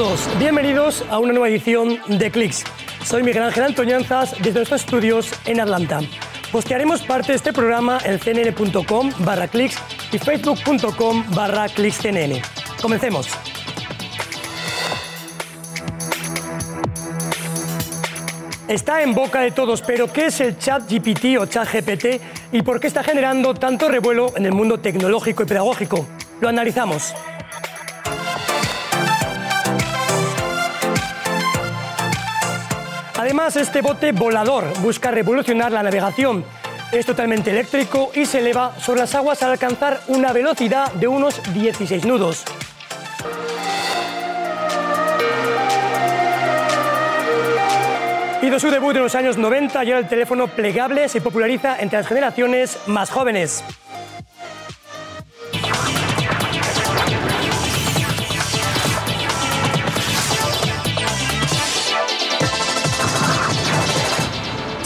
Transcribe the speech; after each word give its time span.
todos, 0.00 0.38
bienvenidos 0.38 1.04
a 1.10 1.18
una 1.18 1.34
nueva 1.34 1.50
edición 1.50 1.98
de 2.08 2.30
Clicks. 2.30 2.64
Soy 3.04 3.22
Miguel 3.22 3.42
Ángel 3.42 3.64
Antoñanzas 3.64 4.34
desde 4.38 4.54
nuestros 4.54 4.80
estudios 4.80 5.30
en 5.44 5.60
Atlanta. 5.60 6.00
Postearemos 6.50 7.02
parte 7.02 7.32
de 7.32 7.36
este 7.36 7.52
programa 7.52 7.98
en 8.06 8.18
cnn.com 8.18 9.10
barra 9.18 9.46
clicks 9.46 9.76
y 10.10 10.16
facebook.com 10.16 11.22
barra. 11.34 11.66
Comencemos. 12.80 13.28
Está 18.68 19.02
en 19.02 19.12
boca 19.12 19.42
de 19.42 19.50
todos, 19.50 19.82
pero 19.82 20.10
¿qué 20.10 20.26
es 20.26 20.40
el 20.40 20.56
chat 20.56 20.90
GPT 20.90 21.38
o 21.38 21.44
chat 21.44 21.68
GPT 21.70 22.22
y 22.52 22.62
por 22.62 22.80
qué 22.80 22.86
está 22.86 23.02
generando 23.02 23.52
tanto 23.52 23.86
revuelo 23.90 24.32
en 24.34 24.46
el 24.46 24.52
mundo 24.52 24.80
tecnológico 24.80 25.42
y 25.42 25.46
pedagógico? 25.46 26.06
Lo 26.40 26.48
analizamos. 26.48 27.14
Además, 33.20 33.54
este 33.56 33.82
bote 33.82 34.12
volador 34.12 34.64
busca 34.80 35.10
revolucionar 35.10 35.70
la 35.72 35.82
navegación. 35.82 36.42
Es 36.90 37.04
totalmente 37.04 37.50
eléctrico 37.50 38.10
y 38.14 38.24
se 38.24 38.38
eleva 38.38 38.74
sobre 38.80 39.00
las 39.00 39.14
aguas 39.14 39.42
al 39.42 39.50
alcanzar 39.50 40.00
una 40.08 40.32
velocidad 40.32 40.90
de 40.94 41.06
unos 41.06 41.38
16 41.52 42.06
nudos. 42.06 42.44
Hizo 48.40 48.58
su 48.58 48.70
debut 48.70 48.96
en 48.96 49.02
los 49.02 49.14
años 49.14 49.36
90 49.36 49.84
y 49.84 49.88
ahora 49.88 49.98
el 49.98 50.08
teléfono 50.08 50.48
plegable 50.48 51.06
se 51.10 51.20
populariza 51.20 51.78
entre 51.78 51.98
las 51.98 52.06
generaciones 52.06 52.78
más 52.86 53.10
jóvenes. 53.10 53.62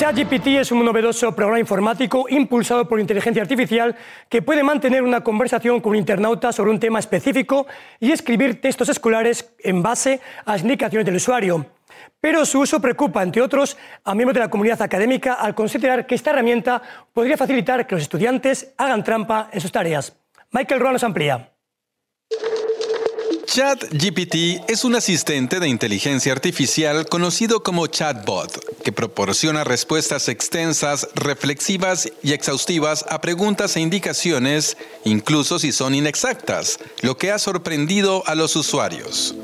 ChatGPT 0.04 0.48
es 0.48 0.70
un 0.70 0.84
novedoso 0.84 1.34
programa 1.34 1.58
informático 1.58 2.26
impulsado 2.28 2.86
por 2.86 3.00
inteligencia 3.00 3.40
artificial 3.40 3.96
que 4.28 4.42
puede 4.42 4.62
mantener 4.62 5.02
una 5.02 5.22
conversación 5.22 5.80
con 5.80 5.92
un 5.92 5.96
internauta 5.96 6.52
sobre 6.52 6.72
un 6.72 6.78
tema 6.78 6.98
específico 6.98 7.66
y 8.00 8.12
escribir 8.12 8.60
textos 8.60 8.90
escolares 8.90 9.54
en 9.60 9.82
base 9.82 10.20
a 10.44 10.52
las 10.52 10.60
indicaciones 10.60 11.06
del 11.06 11.14
usuario. 11.14 11.64
Pero 12.20 12.44
su 12.44 12.60
uso 12.60 12.82
preocupa, 12.82 13.22
entre 13.22 13.40
otros, 13.40 13.78
a 14.04 14.14
miembros 14.14 14.34
de 14.34 14.40
la 14.40 14.50
comunidad 14.50 14.82
académica 14.82 15.32
al 15.32 15.54
considerar 15.54 16.06
que 16.06 16.16
esta 16.16 16.32
herramienta 16.32 16.82
podría 17.14 17.38
facilitar 17.38 17.86
que 17.86 17.94
los 17.94 18.02
estudiantes 18.02 18.74
hagan 18.76 19.02
trampa 19.04 19.48
en 19.52 19.60
sus 19.62 19.72
tareas. 19.72 20.14
Michael 20.50 20.80
Roa 20.80 20.92
nos 20.92 21.04
amplía. 21.04 21.53
ChatGPT 23.46 24.70
es 24.70 24.84
un 24.84 24.94
asistente 24.94 25.60
de 25.60 25.68
inteligencia 25.68 26.32
artificial 26.32 27.06
conocido 27.06 27.62
como 27.62 27.86
chatbot, 27.86 28.82
que 28.82 28.90
proporciona 28.90 29.64
respuestas 29.64 30.28
extensas, 30.28 31.08
reflexivas 31.14 32.10
y 32.22 32.32
exhaustivas 32.32 33.04
a 33.08 33.20
preguntas 33.20 33.76
e 33.76 33.80
indicaciones, 33.80 34.76
incluso 35.04 35.58
si 35.58 35.72
son 35.72 35.94
inexactas, 35.94 36.78
lo 37.02 37.16
que 37.16 37.32
ha 37.32 37.38
sorprendido 37.38 38.22
a 38.26 38.34
los 38.34 38.56
usuarios. 38.56 39.34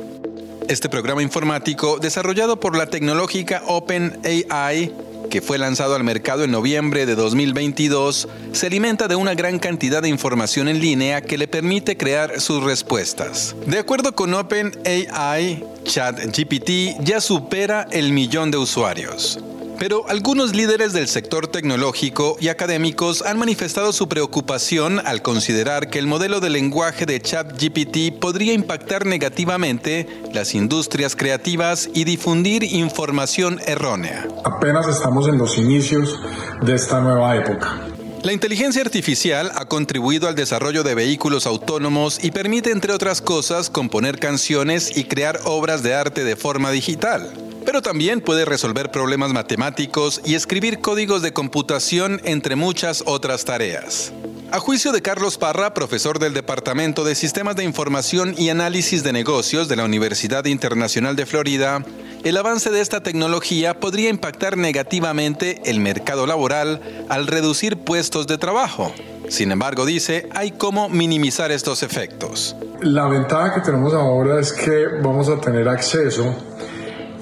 Este 0.68 0.88
programa 0.88 1.22
informático, 1.22 1.98
desarrollado 1.98 2.58
por 2.58 2.76
la 2.76 2.86
tecnológica 2.86 3.62
OpenAI, 3.66 4.94
que 5.30 5.40
fue 5.40 5.56
lanzado 5.56 5.94
al 5.94 6.04
mercado 6.04 6.44
en 6.44 6.50
noviembre 6.50 7.06
de 7.06 7.14
2022, 7.14 8.28
se 8.52 8.66
alimenta 8.66 9.08
de 9.08 9.16
una 9.16 9.34
gran 9.34 9.58
cantidad 9.58 10.02
de 10.02 10.08
información 10.08 10.68
en 10.68 10.80
línea 10.80 11.22
que 11.22 11.38
le 11.38 11.48
permite 11.48 11.96
crear 11.96 12.40
sus 12.40 12.62
respuestas. 12.62 13.56
De 13.66 13.78
acuerdo 13.78 14.14
con 14.14 14.34
OpenAI, 14.34 15.64
ChatGPT 15.84 17.00
ya 17.02 17.20
supera 17.20 17.86
el 17.90 18.12
millón 18.12 18.50
de 18.50 18.58
usuarios. 18.58 19.38
Pero 19.80 20.06
algunos 20.10 20.54
líderes 20.54 20.92
del 20.92 21.08
sector 21.08 21.46
tecnológico 21.48 22.36
y 22.38 22.48
académicos 22.48 23.22
han 23.22 23.38
manifestado 23.38 23.94
su 23.94 24.10
preocupación 24.10 25.00
al 25.06 25.22
considerar 25.22 25.88
que 25.88 25.98
el 25.98 26.06
modelo 26.06 26.40
de 26.40 26.50
lenguaje 26.50 27.06
de 27.06 27.18
ChatGPT 27.18 28.20
podría 28.20 28.52
impactar 28.52 29.06
negativamente 29.06 30.06
las 30.34 30.54
industrias 30.54 31.16
creativas 31.16 31.88
y 31.94 32.04
difundir 32.04 32.62
información 32.62 33.58
errónea. 33.64 34.28
Apenas 34.44 34.86
estamos 34.86 35.26
en 35.28 35.38
los 35.38 35.56
inicios 35.56 36.20
de 36.60 36.74
esta 36.74 37.00
nueva 37.00 37.34
época. 37.36 37.80
La 38.22 38.34
inteligencia 38.34 38.82
artificial 38.82 39.50
ha 39.54 39.64
contribuido 39.64 40.28
al 40.28 40.34
desarrollo 40.34 40.82
de 40.82 40.94
vehículos 40.94 41.46
autónomos 41.46 42.22
y 42.22 42.32
permite, 42.32 42.70
entre 42.70 42.92
otras 42.92 43.22
cosas, 43.22 43.70
componer 43.70 44.18
canciones 44.18 44.94
y 44.94 45.04
crear 45.04 45.40
obras 45.44 45.82
de 45.82 45.94
arte 45.94 46.22
de 46.22 46.36
forma 46.36 46.70
digital 46.70 47.32
pero 47.64 47.82
también 47.82 48.20
puede 48.20 48.44
resolver 48.44 48.90
problemas 48.90 49.32
matemáticos 49.32 50.20
y 50.24 50.34
escribir 50.34 50.80
códigos 50.80 51.22
de 51.22 51.32
computación 51.32 52.20
entre 52.24 52.56
muchas 52.56 53.02
otras 53.06 53.44
tareas. 53.44 54.12
A 54.52 54.58
juicio 54.58 54.90
de 54.90 55.00
Carlos 55.00 55.38
Parra, 55.38 55.74
profesor 55.74 56.18
del 56.18 56.34
Departamento 56.34 57.04
de 57.04 57.14
Sistemas 57.14 57.54
de 57.54 57.62
Información 57.62 58.34
y 58.36 58.48
Análisis 58.48 59.04
de 59.04 59.12
Negocios 59.12 59.68
de 59.68 59.76
la 59.76 59.84
Universidad 59.84 60.44
Internacional 60.46 61.14
de 61.14 61.24
Florida, 61.24 61.84
el 62.24 62.36
avance 62.36 62.70
de 62.70 62.80
esta 62.80 63.00
tecnología 63.00 63.78
podría 63.78 64.10
impactar 64.10 64.56
negativamente 64.56 65.60
el 65.64 65.78
mercado 65.78 66.26
laboral 66.26 66.80
al 67.08 67.28
reducir 67.28 67.76
puestos 67.76 68.26
de 68.26 68.38
trabajo. 68.38 68.92
Sin 69.28 69.52
embargo, 69.52 69.86
dice, 69.86 70.28
hay 70.34 70.50
cómo 70.50 70.88
minimizar 70.88 71.52
estos 71.52 71.84
efectos. 71.84 72.56
La 72.82 73.06
ventaja 73.06 73.54
que 73.54 73.60
tenemos 73.60 73.94
ahora 73.94 74.40
es 74.40 74.52
que 74.52 74.86
vamos 75.00 75.28
a 75.28 75.40
tener 75.40 75.68
acceso 75.68 76.34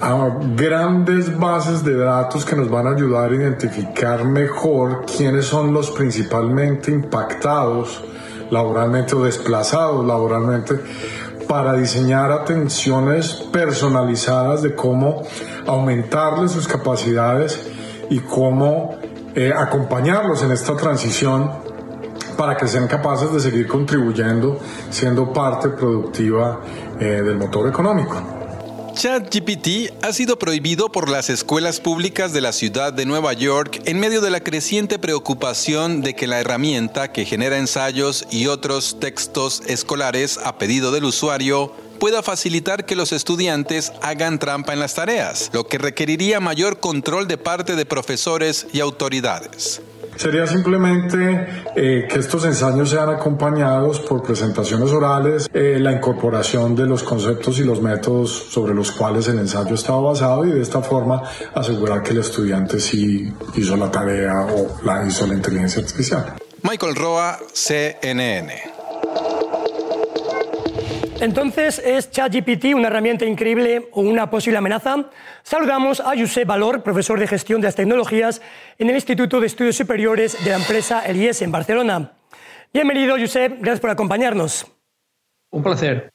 a 0.01 0.29
grandes 0.55 1.37
bases 1.37 1.83
de 1.83 1.95
datos 1.97 2.45
que 2.45 2.55
nos 2.55 2.69
van 2.69 2.87
a 2.87 2.91
ayudar 2.91 3.31
a 3.31 3.35
identificar 3.35 4.23
mejor 4.23 5.05
quiénes 5.05 5.45
son 5.45 5.73
los 5.73 5.91
principalmente 5.91 6.91
impactados 6.91 8.03
laboralmente 8.49 9.15
o 9.15 9.23
desplazados 9.23 10.05
laboralmente 10.05 10.79
para 11.47 11.73
diseñar 11.73 12.31
atenciones 12.31 13.33
personalizadas 13.51 14.61
de 14.61 14.73
cómo 14.73 15.23
aumentarles 15.67 16.51
sus 16.51 16.67
capacidades 16.67 17.67
y 18.09 18.19
cómo 18.19 18.97
eh, 19.35 19.51
acompañarlos 19.55 20.43
en 20.43 20.51
esta 20.51 20.77
transición 20.77 21.51
para 22.37 22.55
que 22.55 22.67
sean 22.67 22.87
capaces 22.87 23.33
de 23.33 23.39
seguir 23.41 23.67
contribuyendo, 23.67 24.59
siendo 24.89 25.33
parte 25.33 25.69
productiva 25.69 26.61
eh, 26.99 27.21
del 27.21 27.35
motor 27.35 27.67
económico. 27.67 28.38
ChatGPT 28.99 29.93
ha 30.03 30.11
sido 30.11 30.37
prohibido 30.37 30.91
por 30.91 31.07
las 31.07 31.29
escuelas 31.29 31.79
públicas 31.79 32.33
de 32.33 32.41
la 32.41 32.51
ciudad 32.51 32.91
de 32.91 33.05
Nueva 33.05 33.31
York 33.31 33.81
en 33.85 33.97
medio 33.97 34.19
de 34.19 34.29
la 34.29 34.41
creciente 34.41 34.99
preocupación 34.99 36.01
de 36.01 36.15
que 36.15 36.27
la 36.27 36.41
herramienta 36.41 37.13
que 37.13 37.23
genera 37.23 37.57
ensayos 37.57 38.27
y 38.29 38.47
otros 38.47 38.99
textos 38.99 39.61
escolares 39.67 40.37
a 40.43 40.57
pedido 40.57 40.91
del 40.91 41.05
usuario 41.05 41.73
pueda 41.97 42.21
facilitar 42.21 42.85
que 42.85 42.97
los 42.97 43.13
estudiantes 43.13 43.93
hagan 44.01 44.37
trampa 44.37 44.73
en 44.73 44.79
las 44.79 44.95
tareas, 44.95 45.49
lo 45.53 45.65
que 45.65 45.77
requeriría 45.77 46.41
mayor 46.41 46.81
control 46.81 47.29
de 47.29 47.37
parte 47.37 47.77
de 47.77 47.85
profesores 47.85 48.67
y 48.73 48.81
autoridades. 48.81 49.81
Sería 50.19 50.45
simplemente 50.45 51.47
eh, 51.77 52.05
que 52.11 52.19
estos 52.19 52.43
ensayos 52.43 52.89
sean 52.89 53.07
acompañados 53.07 54.01
por 54.01 54.21
presentaciones 54.21 54.91
orales, 54.91 55.49
eh, 55.53 55.77
la 55.79 55.93
incorporación 55.93 56.75
de 56.75 56.85
los 56.85 57.03
conceptos 57.03 57.57
y 57.59 57.63
los 57.63 57.81
métodos 57.81 58.29
sobre 58.49 58.73
los 58.73 58.91
cuales 58.91 59.29
el 59.29 59.39
ensayo 59.39 59.75
estaba 59.75 60.01
basado 60.01 60.43
y 60.43 60.51
de 60.51 60.61
esta 60.61 60.81
forma 60.81 61.23
asegurar 61.55 62.03
que 62.03 62.09
el 62.11 62.17
estudiante 62.17 62.81
sí 62.81 63.31
hizo 63.55 63.77
la 63.77 63.89
tarea 63.89 64.41
o 64.41 64.83
la 64.83 65.07
hizo 65.07 65.25
la 65.25 65.35
inteligencia 65.35 65.81
artificial. 65.81 66.33
Michael 66.63 66.95
Roa, 66.95 67.39
CNN. 67.53 68.78
Entonces, 71.21 71.79
¿es 71.79 72.11
ChatGPT 72.11 72.73
una 72.75 72.87
herramienta 72.87 73.25
increíble 73.25 73.89
o 73.91 73.99
una 73.99 74.29
posible 74.29 74.57
amenaza? 74.57 75.09
Saludamos 75.43 75.99
a 75.99 76.17
Josep 76.17 76.47
Valor, 76.47 76.81
profesor 76.81 77.19
de 77.19 77.27
gestión 77.27 77.59
de 77.59 77.67
las 77.67 77.75
tecnologías 77.75 78.41
en 78.77 78.89
el 78.89 78.95
Instituto 78.95 79.41
de 79.41 79.47
Estudios 79.47 79.75
Superiores 79.75 80.41
de 80.45 80.51
la 80.51 80.55
empresa 80.55 81.05
Elies 81.05 81.41
en 81.41 81.51
Barcelona. 81.51 82.13
Bienvenido, 82.71 83.17
Josep, 83.19 83.57
gracias 83.59 83.81
por 83.81 83.89
acompañarnos. 83.89 84.65
Un 85.51 85.61
placer. 85.61 86.09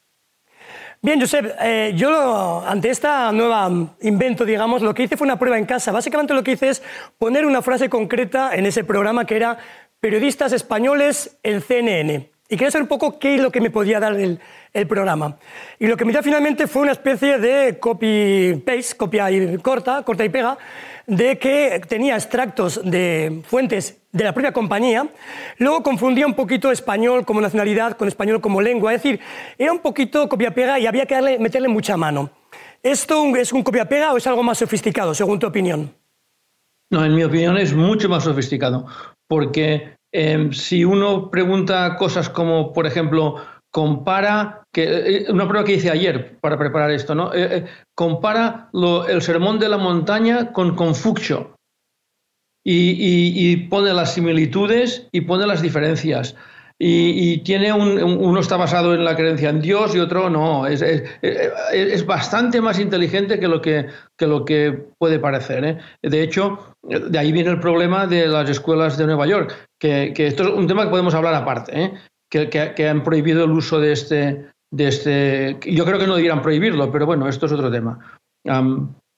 Bien, 1.03 1.21
Josep, 1.21 1.55
eh, 1.61 1.93
yo 1.95 2.65
ante 2.67 2.89
esta 2.89 3.31
nueva 3.31 3.71
invento, 4.01 4.47
digamos, 4.47 4.81
lo 4.81 4.95
que 4.95 5.03
hice 5.03 5.19
fue 5.19 5.27
una 5.27 5.39
prueba 5.39 5.59
en 5.59 5.67
casa. 5.67 5.93
Básicamente 5.93 6.33
lo 6.33 6.43
que 6.43 6.53
hice 6.53 6.71
es 6.71 6.83
poner 7.19 7.45
una 7.45 7.61
frase 7.61 7.91
concreta 7.91 8.55
en 8.55 8.65
ese 8.65 8.85
programa 8.85 9.27
que 9.27 9.37
era 9.37 9.59
periodistas 10.01 10.55
españoles 10.55 11.39
en 11.43 11.61
CNN. 11.61 12.34
Y 12.55 12.57
quería 12.57 12.71
saber 12.71 12.85
un 12.85 12.89
poco 12.89 13.19
qué 13.19 13.35
es 13.35 13.41
lo 13.41 13.51
que 13.51 13.61
me 13.61 13.71
podía 13.71 13.99
dar 13.99 14.15
el, 14.15 14.39
el 14.73 14.87
programa. 14.87 15.37
Y 15.81 15.89
lo 15.89 15.97
que 15.97 16.05
me 16.05 16.13
dio 16.13 16.23
finalmente 16.23 16.69
fue 16.69 16.83
una 16.83 16.93
especie 16.93 17.39
de 17.39 17.81
copy-paste, 17.81 18.97
copia 18.97 19.31
y 19.33 19.59
corta, 19.59 20.03
corta 20.05 20.25
y 20.25 20.29
pega, 20.29 20.57
de 21.07 21.37
que 21.37 21.83
tenía 21.89 22.15
extractos 22.15 22.81
de 22.85 23.43
fuentes 23.45 24.01
de 24.13 24.23
la 24.23 24.33
propia 24.33 24.53
compañía, 24.53 25.09
luego 25.59 25.83
confundía 25.83 26.27
un 26.27 26.35
poquito 26.35 26.71
español 26.71 27.25
como 27.25 27.41
nacionalidad 27.41 27.97
con 27.97 28.07
español 28.07 28.41
como 28.41 28.63
lengua, 28.63 28.95
es 28.95 29.03
decir, 29.03 29.21
era 29.59 29.73
un 29.73 29.81
poquito 29.81 30.29
copia-pega 30.29 30.79
y 30.79 30.87
había 30.87 31.07
que 31.07 31.39
meterle 31.41 31.67
mucha 31.67 31.97
mano. 31.97 32.31
¿Esto 32.85 33.35
es 33.35 33.53
un 33.53 33.65
copia-pega 33.65 34.13
o 34.13 34.17
es 34.17 34.27
algo 34.29 34.45
más 34.45 34.59
sofisticado, 34.59 35.13
según 35.13 35.41
tu 35.41 35.49
opinión? 35.49 35.93
No, 36.91 37.05
en 37.05 37.17
mi 37.17 37.25
opinión 37.25 37.59
es 37.59 37.75
mucho 37.75 38.09
más 38.09 38.23
sofisticado, 38.23 38.87
porque 39.27 39.94
em, 40.15 40.53
si 40.53 40.85
uno 40.85 41.29
pregunta 41.29 41.97
cosas 41.97 42.29
como, 42.31 42.73
por 42.73 42.87
ejemplo, 42.87 43.43
compara, 43.75 44.63
que, 44.73 44.85
eh, 44.85 45.27
una 45.29 45.49
prueba 45.49 45.67
que 45.67 45.75
hice 45.75 45.91
ayer 45.91 46.39
para 46.41 46.57
preparar 46.57 46.93
esto, 46.93 47.17
¿no? 47.17 47.35
Eh, 47.35 47.49
eh, 47.51 47.65
compara 47.97 48.71
el 49.09 49.21
sermón 49.21 49.59
de 49.59 49.69
la 49.69 49.79
montaña 49.79 50.53
con 50.53 50.77
Confucio 50.77 51.57
y, 52.65 53.57
pone 53.69 53.93
las 53.93 54.15
similitudes 54.15 55.09
y 55.11 55.23
pone 55.23 55.45
las 55.47 55.61
diferencias. 55.61 56.37
Y, 56.77 57.39
tiene 57.39 57.73
un, 57.73 58.03
uno 58.03 58.41
está 58.41 58.57
basado 58.57 58.95
en 58.95 59.05
la 59.05 59.15
creencia 59.17 59.49
en 59.49 59.61
Dios 59.61 59.95
y 59.95 60.01
otro 60.01 60.29
no. 60.29 60.67
Es, 60.67 60.83
es, 60.83 62.07
bastante 62.07 62.61
más 62.61 62.79
inteligente 62.79 63.39
que 63.39 63.49
lo 63.49 63.63
que, 63.63 63.87
que, 64.19 64.27
lo 64.27 64.45
que 64.45 64.73
puede 64.99 65.19
parecer. 65.19 65.79
De 66.03 66.23
hecho, 66.23 66.75
de 66.83 67.19
ahí 67.19 67.33
viene 67.33 67.51
el 67.51 67.61
problema 67.61 68.07
de 68.07 68.27
las 68.27 68.51
escuelas 68.51 68.99
de 68.99 69.07
Nueva 69.07 69.27
York, 69.27 69.69
que, 69.79 70.13
que 70.15 70.27
esto 70.27 70.43
es 70.43 70.49
un 70.51 70.67
tema 70.67 70.85
que 70.85 70.91
podemos 70.91 71.15
hablar 71.15 71.35
aparte 71.35 71.93
que, 72.43 72.89
han 72.89 73.03
prohibido 73.03 73.45
el 73.45 73.51
uso 73.53 73.81
de 73.81 73.93
este, 73.93 74.47
de 74.71 74.89
este... 74.89 75.59
Yo 75.65 75.85
creo 75.85 75.99
que 75.99 76.07
no 76.07 76.17
debieran 76.17 76.43
prohibirlo, 76.43 76.91
pero 76.91 77.07
bueno, 77.07 77.29
esto 77.29 77.47
es 77.47 77.53
otro 77.53 77.71
tema. 77.71 77.99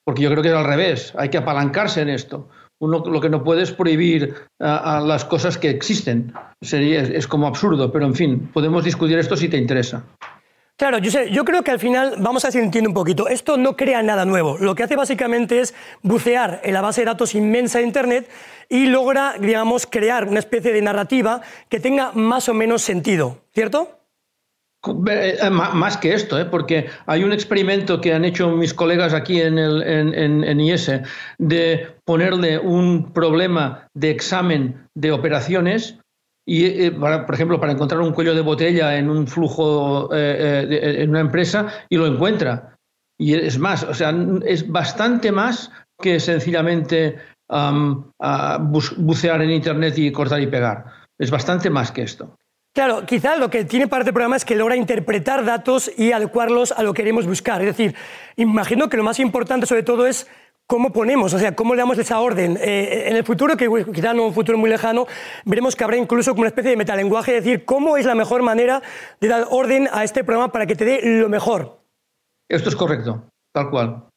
porque 0.04 0.22
yo 0.22 0.30
creo 0.30 0.42
que 0.42 0.50
es 0.50 0.54
al 0.54 0.64
revés, 0.64 1.12
hay 1.16 1.28
que 1.28 1.38
apalancarse 1.38 2.02
en 2.02 2.10
esto. 2.10 2.48
Uno 2.78 3.02
lo 3.06 3.20
que 3.20 3.28
no 3.28 3.42
puede 3.42 3.62
es 3.62 3.72
prohibir 3.72 4.34
a, 4.60 5.00
las 5.00 5.24
cosas 5.24 5.56
que 5.56 5.70
existen. 5.70 6.32
Sería, 6.60 7.00
es 7.00 7.26
como 7.26 7.46
absurdo, 7.46 7.90
pero 7.90 8.06
en 8.06 8.14
fin, 8.14 8.50
podemos 8.52 8.84
discutir 8.84 9.18
esto 9.18 9.36
si 9.36 9.48
te 9.48 9.56
interesa. 9.56 10.04
Claro, 10.76 10.98
yo, 10.98 11.10
sé, 11.10 11.30
yo 11.30 11.46
creo 11.46 11.62
que 11.62 11.70
al 11.70 11.78
final, 11.78 12.16
vamos 12.18 12.44
a 12.44 12.48
entiendo 12.48 12.90
un 12.90 12.94
poquito, 12.94 13.28
esto 13.28 13.56
no 13.56 13.76
crea 13.76 14.02
nada 14.02 14.26
nuevo. 14.26 14.58
Lo 14.58 14.74
que 14.74 14.82
hace 14.82 14.94
básicamente 14.94 15.60
es 15.60 15.74
bucear 16.02 16.60
en 16.64 16.74
la 16.74 16.82
base 16.82 17.00
de 17.00 17.06
datos 17.06 17.34
inmensa 17.34 17.78
de 17.78 17.86
Internet 17.86 18.28
y 18.68 18.84
logra, 18.86 19.36
digamos, 19.40 19.86
crear 19.86 20.28
una 20.28 20.38
especie 20.38 20.74
de 20.74 20.82
narrativa 20.82 21.40
que 21.70 21.80
tenga 21.80 22.12
más 22.12 22.50
o 22.50 22.54
menos 22.54 22.82
sentido, 22.82 23.38
¿cierto? 23.54 24.00
Eh, 25.08 25.36
eh, 25.40 25.50
más 25.50 25.96
que 25.96 26.14
esto, 26.14 26.38
¿eh? 26.38 26.44
porque 26.44 26.86
hay 27.06 27.24
un 27.24 27.32
experimento 27.32 28.00
que 28.00 28.14
han 28.14 28.24
hecho 28.24 28.50
mis 28.50 28.74
colegas 28.74 29.14
aquí 29.14 29.40
en, 29.40 29.58
el, 29.58 29.82
en, 29.82 30.44
en 30.44 30.60
IS 30.60 30.90
de 31.38 31.96
ponerle 32.04 32.58
un 32.58 33.12
problema 33.12 33.88
de 33.94 34.10
examen 34.10 34.88
de 34.94 35.12
operaciones 35.12 35.98
y, 36.48 36.64
eh, 36.64 36.92
por 36.92 37.34
ejemplo, 37.34 37.58
para 37.58 37.72
encontrar 37.72 38.00
un 38.00 38.12
cuello 38.12 38.34
de 38.34 38.40
botella 38.40 38.96
en 38.96 39.10
un 39.10 39.26
flujo, 39.26 40.08
eh, 40.14 40.64
eh, 40.70 41.02
en 41.02 41.10
una 41.10 41.20
empresa, 41.20 41.66
y 41.88 41.96
lo 41.96 42.06
encuentra. 42.06 42.78
Y 43.18 43.34
es 43.34 43.58
más, 43.58 43.82
o 43.82 43.94
sea, 43.94 44.14
es 44.44 44.70
bastante 44.70 45.32
más 45.32 45.72
que 46.00 46.20
sencillamente 46.20 47.16
bucear 48.98 49.42
en 49.42 49.50
Internet 49.50 49.98
y 49.98 50.12
cortar 50.12 50.40
y 50.40 50.46
pegar. 50.46 50.84
Es 51.18 51.30
bastante 51.30 51.68
más 51.68 51.90
que 51.90 52.02
esto. 52.02 52.36
Claro, 52.76 53.06
quizá 53.06 53.36
lo 53.36 53.48
que 53.48 53.64
tiene 53.64 53.88
parte 53.88 54.04
del 54.04 54.12
programa 54.12 54.36
es 54.36 54.44
que 54.44 54.54
logra 54.54 54.76
interpretar 54.76 55.46
datos 55.46 55.90
y 55.96 56.12
adecuarlos 56.12 56.72
a 56.72 56.82
lo 56.82 56.92
que 56.92 57.00
queremos 57.00 57.26
buscar. 57.26 57.62
Es 57.62 57.68
decir, 57.68 57.94
imagino 58.36 58.90
que 58.90 58.98
lo 58.98 59.02
más 59.02 59.18
importante 59.18 59.64
sobre 59.66 59.82
todo 59.82 60.06
es 60.06 60.28
¿Cómo 60.66 60.92
ponemos? 60.92 61.32
O 61.32 61.38
sea, 61.38 61.54
¿cómo 61.54 61.74
le 61.74 61.78
damos 61.78 61.96
esa 61.96 62.18
orden? 62.18 62.58
Eh, 62.60 63.04
en 63.06 63.16
el 63.16 63.24
futuro, 63.24 63.56
que 63.56 63.70
quizá 63.94 64.12
no 64.12 64.26
un 64.26 64.34
futuro 64.34 64.58
muy 64.58 64.68
lejano, 64.68 65.06
veremos 65.44 65.76
que 65.76 65.84
habrá 65.84 65.96
incluso 65.96 66.32
como 66.32 66.40
una 66.40 66.48
especie 66.48 66.72
de 66.72 66.76
metalenguaje, 66.76 67.38
es 67.38 67.44
decir, 67.44 67.64
¿cómo 67.64 67.96
es 67.96 68.04
la 68.04 68.16
mejor 68.16 68.42
manera 68.42 68.82
de 69.20 69.28
dar 69.28 69.46
orden 69.48 69.88
a 69.92 70.02
este 70.02 70.24
programa 70.24 70.50
para 70.50 70.66
que 70.66 70.74
te 70.74 70.84
dé 70.84 71.00
lo 71.20 71.28
mejor? 71.28 71.78
Esto 72.50 72.68
es 72.68 72.74
correcto, 72.74 73.28
tal 73.54 73.70
cual. 73.70 74.08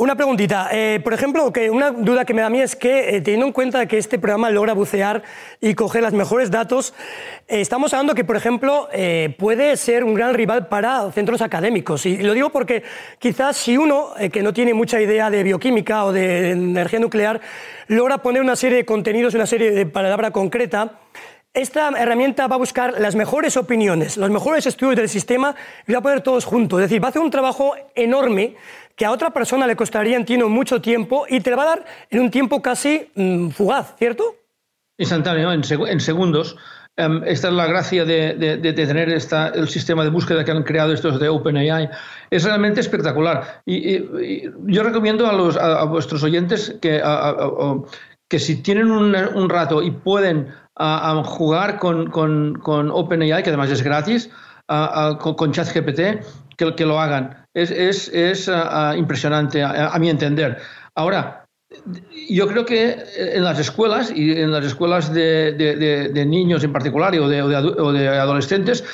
Una 0.00 0.16
preguntita. 0.16 0.70
Eh, 0.72 0.98
por 1.04 1.12
ejemplo, 1.12 1.52
que 1.52 1.68
una 1.68 1.90
duda 1.90 2.24
que 2.24 2.32
me 2.32 2.40
da 2.40 2.46
a 2.46 2.50
mí 2.50 2.58
es 2.58 2.74
que, 2.74 3.16
eh, 3.16 3.20
teniendo 3.20 3.44
en 3.44 3.52
cuenta 3.52 3.84
que 3.84 3.98
este 3.98 4.18
programa 4.18 4.48
logra 4.48 4.72
bucear 4.72 5.22
y 5.60 5.74
coger 5.74 6.02
los 6.02 6.14
mejores 6.14 6.50
datos, 6.50 6.94
eh, 7.48 7.60
estamos 7.60 7.92
hablando 7.92 8.14
que, 8.14 8.24
por 8.24 8.34
ejemplo, 8.34 8.88
puede 9.36 9.76
ser 9.76 10.04
un 10.04 10.14
gran 10.14 10.32
rival 10.32 10.68
para 10.68 11.12
centros 11.12 11.42
académicos. 11.42 12.06
Y 12.06 12.16
lo 12.16 12.32
digo 12.32 12.48
porque 12.48 12.82
quizás 13.18 13.58
si 13.58 13.76
uno, 13.76 14.14
que 14.32 14.42
no 14.42 14.54
tiene 14.54 14.72
mucha 14.72 15.02
idea 15.02 15.28
de 15.28 15.42
bioquímica 15.42 16.06
o 16.06 16.14
de 16.14 16.52
energía 16.52 16.98
nuclear, 16.98 17.42
logra 17.88 18.22
poner 18.22 18.40
una 18.40 18.56
serie 18.56 18.78
de 18.78 18.86
contenidos, 18.86 19.34
una 19.34 19.46
serie 19.46 19.70
de 19.70 19.84
palabra 19.84 20.30
concreta, 20.30 20.98
esta 21.52 21.88
herramienta 21.98 22.46
va 22.46 22.54
a 22.54 22.58
buscar 22.58 23.00
las 23.00 23.16
mejores 23.16 23.56
opiniones, 23.56 24.16
los 24.16 24.30
mejores 24.30 24.66
estudios 24.66 24.94
del 24.94 25.08
sistema 25.08 25.56
y 25.86 25.92
va 25.92 25.98
a 25.98 26.02
poner 26.02 26.20
todos 26.20 26.44
juntos. 26.44 26.78
Es 26.78 26.88
decir, 26.88 27.02
va 27.02 27.08
a 27.08 27.10
hacer 27.10 27.20
un 27.20 27.30
trabajo 27.30 27.74
enorme 27.96 28.54
que 29.00 29.06
a 29.06 29.12
otra 29.12 29.30
persona 29.30 29.66
le 29.66 29.76
costaría, 29.76 30.14
entiendo, 30.14 30.50
mucho 30.50 30.82
tiempo 30.82 31.24
y 31.26 31.40
te 31.40 31.50
lo 31.50 31.56
va 31.56 31.62
a 31.62 31.66
dar 31.68 31.86
en 32.10 32.20
un 32.20 32.30
tiempo 32.30 32.60
casi 32.60 33.10
mm, 33.14 33.48
fugaz, 33.48 33.94
¿cierto? 33.96 34.34
Instantáneo, 34.98 35.50
en, 35.50 36.00
segundos. 36.00 36.58
Em, 36.98 37.22
esta 37.24 37.48
es 37.48 37.54
la 37.54 37.66
gracia 37.66 38.04
de, 38.04 38.34
tener 38.76 39.08
el 39.08 39.68
sistema 39.70 40.04
de 40.04 40.10
búsqueda 40.10 40.44
que 40.44 40.50
han 40.50 40.64
creado 40.64 40.92
estos 40.92 41.18
de 41.18 41.30
OpenAI. 41.30 41.88
Es 42.28 42.44
realmente 42.44 42.80
espectacular. 42.80 43.62
Y, 43.64 44.02
yo 44.66 44.82
recomiendo 44.82 45.26
a, 45.26 45.32
los, 45.32 45.58
vuestros 45.88 46.22
oyentes 46.22 46.76
que, 46.82 47.02
que 48.28 48.38
si 48.38 48.60
tienen 48.60 48.90
un, 48.90 49.48
rato 49.48 49.80
y 49.80 49.92
pueden 49.92 50.48
jugar 51.24 51.78
con, 51.78 52.10
OpenAI, 52.66 53.42
que 53.42 53.48
además 53.48 53.70
es 53.70 53.82
gratis, 53.82 54.28
con, 54.66 55.34
con 55.36 55.52
ChatGPT, 55.52 56.00
que, 56.60 56.74
que 56.74 56.84
lo 56.84 57.00
hagan 57.00 57.40
es, 57.54 58.08
es, 58.08 58.48
ah, 58.48 58.90
ah, 58.90 58.96
impresionante, 58.96 59.62
a, 59.62 59.96
mi 59.98 60.10
entender. 60.10 60.58
Ahora, 60.94 61.46
yo 62.28 62.46
creo 62.48 62.64
que 62.64 62.96
en 63.16 63.44
las 63.44 63.58
escuelas, 63.58 64.12
y 64.14 64.32
en 64.32 64.52
las 64.52 64.64
escuelas 64.64 65.12
de, 65.12 65.52
de, 65.52 66.26
niños 66.26 66.64
en 66.64 66.72
particular 66.72 67.14
o 67.18 67.28
de, 67.28 67.42
o 67.42 67.92
de, 67.92 68.08
adolescentes, 68.08 68.84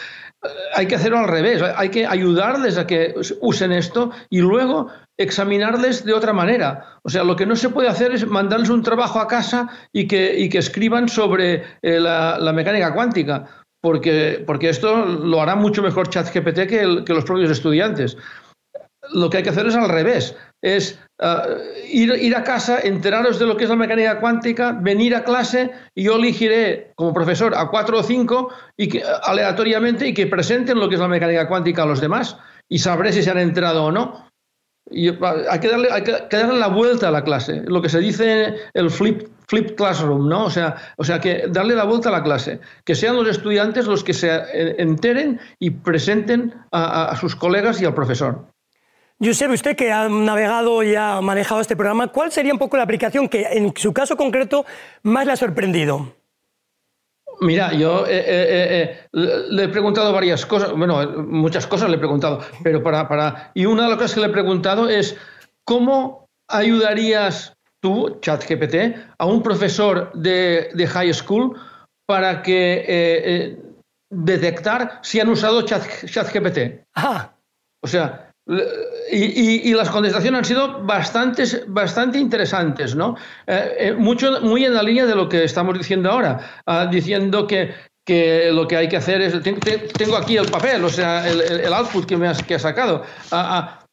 eh, 0.43 0.49
hay 0.75 0.87
que 0.87 0.95
hacerlo 0.95 1.19
al 1.19 1.29
revés, 1.29 1.63
hay 1.63 1.89
que 1.89 2.07
ayudarles 2.07 2.79
a 2.79 2.87
que 2.87 3.15
usen 3.41 3.73
esto 3.73 4.11
y 4.31 4.41
luego 4.41 4.89
examinarles 5.19 6.05
de 6.05 6.13
otra 6.13 6.33
manera. 6.33 6.99
O 7.03 7.09
sea, 7.09 7.25
lo 7.25 7.37
que 7.37 7.47
no 7.47 7.57
se 7.57 7.71
puede 7.71 7.89
hacer 7.89 8.13
es 8.13 8.27
mandarles 8.27 8.69
un 8.69 8.83
trabajo 8.83 9.19
a 9.19 9.29
casa 9.29 9.69
y 9.93 10.07
que, 10.07 10.39
y 10.39 10.49
que 10.49 10.59
escriban 10.59 11.09
sobre 11.09 11.65
eh, 11.83 12.01
la, 12.01 12.53
mecánica 12.55 12.93
cuántica, 12.93 13.49
porque, 13.83 14.43
porque 14.47 14.69
esto 14.69 15.05
lo 15.05 15.41
hará 15.41 15.55
mucho 15.55 15.83
mejor 15.83 16.09
ChatGPT 16.09 16.67
que, 16.67 17.03
que 17.05 17.15
los 17.15 17.25
propios 17.25 17.51
estudiantes 17.51 18.17
lo 19.13 19.31
que 19.31 19.39
hay 19.39 19.43
que 19.43 19.51
hacer 19.51 19.67
es 19.67 19.75
al 19.75 19.89
revés, 19.89 20.37
es 20.63 20.99
uh, 21.23 21.49
ir, 21.91 22.13
ir, 22.21 22.35
a 22.35 22.45
casa, 22.45 22.81
enteraros 22.81 23.39
de 23.39 23.47
lo 23.47 23.57
que 23.57 23.65
es 23.65 23.71
la 23.71 23.77
mecánica 23.77 24.21
cuántica, 24.21 24.73
venir 24.73 25.15
a 25.15 25.25
clase 25.25 25.71
y 25.95 26.05
yo 26.05 26.17
elegiré 26.17 26.93
como 26.97 27.13
profesor 27.13 27.55
a 27.57 27.69
cuatro 27.69 27.99
o 27.99 28.03
cinco 28.03 28.51
y 28.77 28.89
que, 28.89 29.03
aleatoriamente 29.23 30.09
y 30.09 30.15
que 30.15 30.27
presenten 30.27 30.79
lo 30.79 30.89
que 30.89 30.97
es 30.97 31.01
la 31.01 31.09
mecánica 31.09 31.49
cuántica 31.49 31.83
a 31.83 31.87
los 31.87 32.01
demás 32.01 32.37
y 32.69 32.79
sabré 32.79 33.13
si 33.13 33.23
se 33.23 33.31
han 33.31 33.39
enterado 33.39 33.85
o 33.85 33.93
no. 33.93 34.27
Y 34.89 35.11
uh, 35.11 35.19
hay, 35.51 35.61
que 35.61 35.69
darle, 35.69 35.89
hay 35.91 36.03
que 36.03 36.37
darle 36.37 36.59
la 36.59 36.69
vuelta 36.69 37.09
a 37.09 37.13
la 37.13 37.25
clase, 37.25 37.63
lo 37.67 37.83
que 37.83 37.89
se 37.89 38.01
dice 38.01 38.57
el 38.75 38.91
flip, 38.91 39.29
flip 39.47 39.77
classroom, 39.77 40.29
¿no? 40.29 40.45
O 40.45 40.51
sea, 40.51 40.77
o 40.97 41.05
sea, 41.05 41.21
que 41.21 41.45
darle 41.49 41.75
la 41.75 41.85
vuelta 41.85 42.09
a 42.09 42.13
la 42.13 42.23
clase, 42.23 42.61
que 42.85 42.95
sean 42.95 43.17
los 43.17 43.29
estudiantes 43.29 43.87
los 43.87 44.03
que 44.05 44.13
se 44.13 44.29
enteren 44.81 45.41
y 45.59 45.71
presenten 45.71 46.55
a, 46.73 47.11
a 47.11 47.17
sus 47.17 47.37
colegas 47.37 47.81
y 47.81 47.85
al 47.85 47.95
profesor. 47.95 48.47
Josep, 49.19 49.51
usted 49.51 49.77
que 49.77 49.91
ha 49.91 50.09
navegado 50.09 50.83
y 50.83 50.95
ha 50.95 51.21
manejado 51.23 51.63
este 51.63 51.75
programa, 51.75 52.09
¿cuál 52.09 52.31
sería 52.31 52.53
un 52.53 52.59
poco 52.59 52.77
la 52.77 52.83
aplicación 52.83 53.29
que 53.29 53.47
en 53.51 53.73
su 53.75 53.93
caso 53.95 54.15
concreto 54.15 54.67
más 55.05 55.25
le 55.25 55.33
ha 55.33 55.37
sorprendido? 55.37 56.13
Mira, 57.41 57.73
yo 57.73 58.07
eh, 58.07 58.19
eh, 58.19 58.99
eh, 59.03 59.09
le 59.13 59.65
he 59.65 59.69
preguntado 59.69 60.13
varias 60.13 60.45
cosas, 60.45 60.73
bueno, 60.73 61.25
muchas 61.27 61.67
cosas 61.67 61.89
le 61.89 61.97
he 61.97 61.99
preguntado, 61.99 62.41
pero 62.63 62.83
para, 62.83 63.09
para... 63.09 63.51
Y 63.55 63.67
una 63.67 63.85
de 63.85 63.89
las 63.89 63.99
cosas 63.99 64.15
que 64.15 64.21
le 64.21 64.27
he 64.27 64.31
preguntado 64.31 64.89
es, 64.89 65.17
¿cómo 65.65 66.29
ayudarías 66.49 67.56
tú, 67.87 68.19
ChatGPT, 68.21 68.75
a 69.19 69.25
un 69.27 69.41
profesor 69.43 70.11
de, 70.15 70.71
de 70.75 70.87
high 70.87 71.15
school 71.15 71.55
para 72.07 72.43
que 72.43 73.57
detectar 74.11 75.01
si 75.03 75.21
han 75.21 75.29
usado 75.29 75.63
ChatGPT? 75.63 76.59
Ah. 76.95 77.33
O 77.85 77.89
sea, 77.89 78.27
y, 79.11 79.75
las 79.75 79.91
contestaciones 79.91 80.39
han 80.39 80.45
sido 80.45 80.83
bastante, 80.83 81.45
bastante 81.67 82.19
interesantes, 82.19 82.95
¿no? 82.95 83.17
Eh, 83.47 83.77
eh, 83.79 83.93
mucho, 83.93 84.41
muy 84.41 84.65
en 84.65 84.75
la 84.75 84.83
línea 84.83 85.07
de 85.07 85.15
lo 85.15 85.29
que 85.29 85.45
estamos 85.45 85.77
diciendo 85.77 86.11
ahora, 86.11 86.63
ah, 86.67 86.87
diciendo 86.87 87.47
que, 87.47 87.75
que 88.05 88.51
lo 88.53 88.67
que 88.67 88.77
hay 88.77 88.89
que 88.89 88.97
hacer 88.97 89.21
es, 89.21 89.35
tengo 89.43 90.17
aquí 90.17 90.37
el 90.37 90.51
papel, 90.51 90.85
o 90.85 90.89
sea, 90.89 91.29
el, 91.29 91.73
output 91.73 92.07
que 92.07 92.17
me 92.17 92.29
has, 92.29 92.43
que 92.43 92.55
ha 92.55 92.59
sacado, 92.59 93.05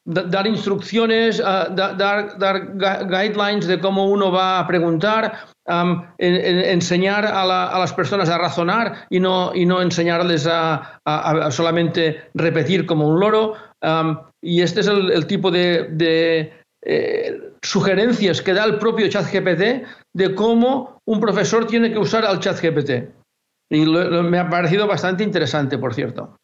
a, 0.06 0.22
dar 0.22 0.48
instrucciones, 0.48 1.38
dar, 1.38 2.38
dar, 2.38 3.08
guidelines 3.08 3.68
de 3.68 3.80
cómo 3.80 4.08
uno 4.08 4.32
va 4.32 4.60
a 4.60 4.68
preguntar, 4.68 5.48
enseñar 6.18 7.26
a, 7.26 7.46
las 7.46 7.94
personas 7.94 8.30
a 8.30 8.38
razonar 8.38 9.06
y 9.10 9.20
no, 9.20 9.54
y 9.56 9.66
no 9.66 9.82
enseñarles 9.82 10.48
a, 10.50 11.00
solamente 11.52 12.30
repetir 12.34 12.86
como 12.86 13.08
un 13.08 13.20
loro. 13.20 13.56
y 14.42 14.62
este 14.62 14.82
es 14.82 14.88
el, 14.88 15.26
tipo 15.28 15.52
de, 15.52 16.54
eh, 16.86 17.42
sugerencias 17.62 18.42
que 18.42 18.54
da 18.54 18.66
el 18.66 18.78
propio 18.78 19.08
ChatGPT 19.08 19.88
de 20.14 20.36
cómo 20.36 21.00
un 21.06 21.22
profesor 21.22 21.66
tiene 21.66 21.92
que 21.92 22.00
usar 22.00 22.26
al 22.26 22.40
ChatGPT. 22.40 23.10
Y 23.72 23.86
me 23.86 24.38
ha 24.38 24.50
parecido 24.50 24.86
bastante 24.86 25.24
interesante, 25.24 25.78
por 25.78 25.94
cierto. 25.94 26.36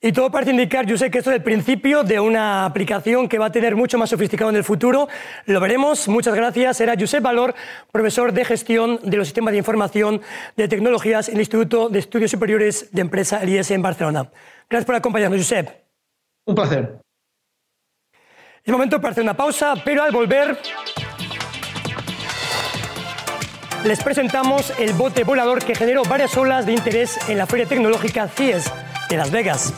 Y 0.00 0.12
todo 0.12 0.30
parece 0.30 0.52
indicar, 0.52 0.86
yo 0.86 0.96
sé 0.96 1.10
que 1.10 1.18
esto 1.18 1.30
es 1.30 1.36
el 1.38 1.42
principio 1.42 2.04
de 2.04 2.20
una 2.20 2.64
aplicación 2.64 3.28
que 3.28 3.36
va 3.36 3.46
a 3.46 3.52
tener 3.52 3.74
mucho 3.74 3.98
más 3.98 4.10
sofisticado 4.10 4.48
en 4.48 4.54
el 4.54 4.62
futuro. 4.62 5.08
Lo 5.46 5.58
veremos. 5.58 6.06
Muchas 6.06 6.36
gracias. 6.36 6.80
Era 6.80 6.94
Josep 6.96 7.20
Valor, 7.20 7.52
profesor 7.90 8.32
de 8.32 8.44
gestión 8.44 9.00
de 9.02 9.16
los 9.16 9.26
sistemas 9.26 9.50
de 9.50 9.58
información 9.58 10.20
de 10.56 10.68
tecnologías 10.68 11.28
en 11.28 11.34
el 11.34 11.40
Instituto 11.40 11.88
de 11.88 11.98
Estudios 11.98 12.30
Superiores 12.30 12.90
de 12.92 13.00
Empresa, 13.00 13.42
el 13.42 13.48
IES, 13.48 13.72
en 13.72 13.82
Barcelona. 13.82 14.30
Gracias 14.70 14.86
por 14.86 14.94
acompañarnos, 14.94 15.40
Josep. 15.40 15.68
Un 16.46 16.54
placer. 16.54 17.00
Es 18.62 18.72
momento 18.72 19.00
para 19.00 19.10
hacer 19.10 19.24
una 19.24 19.36
pausa, 19.36 19.74
pero 19.84 20.04
al 20.04 20.12
volver 20.12 20.58
les 23.84 24.02
presentamos 24.04 24.72
el 24.78 24.92
bote 24.92 25.24
volador 25.24 25.64
que 25.64 25.74
generó 25.74 26.02
varias 26.04 26.36
olas 26.36 26.66
de 26.66 26.72
interés 26.72 27.18
en 27.28 27.38
la 27.38 27.46
Feria 27.46 27.66
Tecnológica 27.66 28.28
CIES 28.28 28.70
de 29.08 29.16
Las 29.16 29.30
Vegas. 29.30 29.72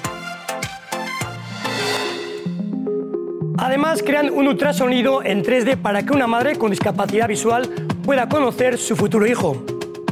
Además, 3.62 4.02
crean 4.02 4.30
un 4.30 4.48
ultrasonido 4.48 5.22
en 5.22 5.44
3D 5.44 5.76
para 5.76 6.02
que 6.02 6.14
una 6.14 6.26
madre 6.26 6.56
con 6.56 6.70
discapacidad 6.70 7.28
visual 7.28 7.68
pueda 8.02 8.26
conocer 8.26 8.78
su 8.78 8.96
futuro 8.96 9.26
hijo. 9.26 9.66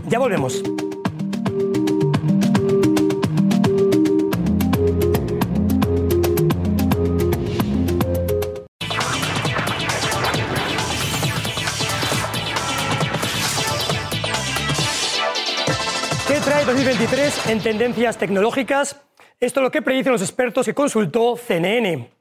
Ya 0.06 0.18
volvemos. 0.18 0.62
¿Qué 16.26 16.40
trae 16.44 16.66
2023 16.66 17.48
en 17.48 17.60
tendencias 17.62 18.18
tecnológicas? 18.18 19.00
Esto 19.40 19.60
es 19.60 19.64
lo 19.64 19.70
que 19.70 19.80
predicen 19.80 20.12
los 20.12 20.20
expertos 20.20 20.66
que 20.66 20.74
consultó 20.74 21.34
CNN. 21.38 22.17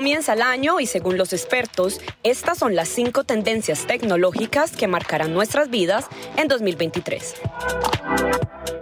Comienza 0.00 0.32
el 0.32 0.40
año 0.40 0.80
y 0.80 0.86
según 0.86 1.18
los 1.18 1.34
expertos, 1.34 2.00
estas 2.22 2.56
son 2.56 2.74
las 2.74 2.88
cinco 2.88 3.24
tendencias 3.24 3.86
tecnológicas 3.86 4.70
que 4.70 4.86
marcarán 4.88 5.34
nuestras 5.34 5.68
vidas 5.68 6.06
en 6.38 6.48
2023. 6.48 7.34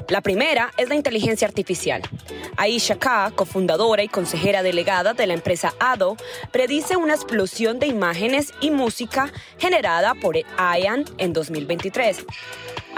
La 0.07 0.21
primera 0.21 0.71
es 0.77 0.89
la 0.89 0.95
inteligencia 0.95 1.49
artificial. 1.49 2.03
Aisha 2.57 3.01
K., 3.01 3.33
cofundadora 3.35 4.05
y 4.05 4.09
consejera 4.09 4.63
delegada 4.63 5.13
de 5.13 5.27
la 5.27 5.35
empresa 5.35 5.75
ADO, 5.81 6.17
predice 6.53 6.97
una 6.97 7.15
explosión 7.15 7.81
de 7.81 7.89
imágenes 7.89 8.53
y 8.61 8.71
música 8.71 9.33
generada 9.59 10.15
por 10.15 10.37
IAN 10.37 11.05
en 11.19 11.33
2023 11.33 12.27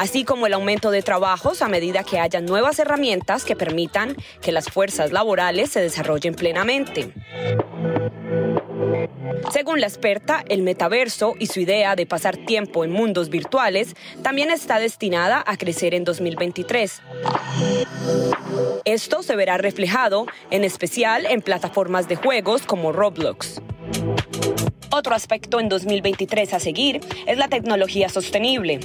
así 0.00 0.24
como 0.24 0.46
el 0.46 0.54
aumento 0.54 0.90
de 0.90 1.02
trabajos 1.02 1.60
a 1.60 1.68
medida 1.68 2.04
que 2.04 2.18
haya 2.18 2.40
nuevas 2.40 2.78
herramientas 2.78 3.44
que 3.44 3.54
permitan 3.54 4.16
que 4.40 4.50
las 4.50 4.70
fuerzas 4.70 5.12
laborales 5.12 5.70
se 5.72 5.82
desarrollen 5.82 6.34
plenamente. 6.34 7.12
Según 9.52 9.80
la 9.80 9.86
experta, 9.86 10.44
el 10.48 10.62
metaverso 10.62 11.34
y 11.38 11.46
su 11.46 11.60
idea 11.60 11.96
de 11.96 12.06
pasar 12.06 12.36
tiempo 12.36 12.84
en 12.84 12.90
mundos 12.90 13.28
virtuales 13.28 13.94
también 14.22 14.50
está 14.50 14.78
destinada 14.78 15.42
a 15.46 15.56
crecer 15.56 15.94
en 15.94 16.04
2023. 16.04 17.02
Esto 18.84 19.22
se 19.22 19.36
verá 19.36 19.58
reflejado 19.58 20.26
en 20.50 20.64
especial 20.64 21.26
en 21.26 21.42
plataformas 21.42 22.08
de 22.08 22.16
juegos 22.16 22.62
como 22.62 22.92
Roblox. 22.92 23.60
Otro 24.90 25.14
aspecto 25.14 25.60
en 25.60 25.68
2023 25.68 26.54
a 26.54 26.60
seguir 26.60 27.00
es 27.26 27.38
la 27.38 27.48
tecnología 27.48 28.08
sostenible. 28.08 28.80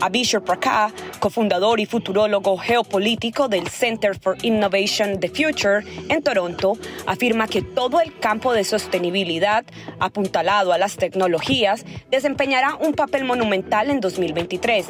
Abhishek 0.00 0.42
Prakar, 0.42 0.92
cofundador 1.18 1.80
y 1.80 1.86
futurólogo 1.86 2.56
geopolítico 2.56 3.48
del 3.48 3.68
Center 3.68 4.18
for 4.18 4.36
Innovation 4.42 5.20
the 5.20 5.28
Future 5.28 5.84
en 6.08 6.22
Toronto, 6.22 6.78
afirma 7.06 7.46
que 7.46 7.62
todo 7.62 8.00
el 8.00 8.18
campo 8.18 8.52
de 8.54 8.64
sostenibilidad 8.64 9.64
apuntalado 9.98 10.72
a 10.72 10.78
las 10.78 10.96
tecnologías 10.96 11.84
desempeñará 12.10 12.76
un 12.76 12.94
papel 12.94 13.24
monumental 13.24 13.90
en 13.90 14.00
2023. 14.00 14.86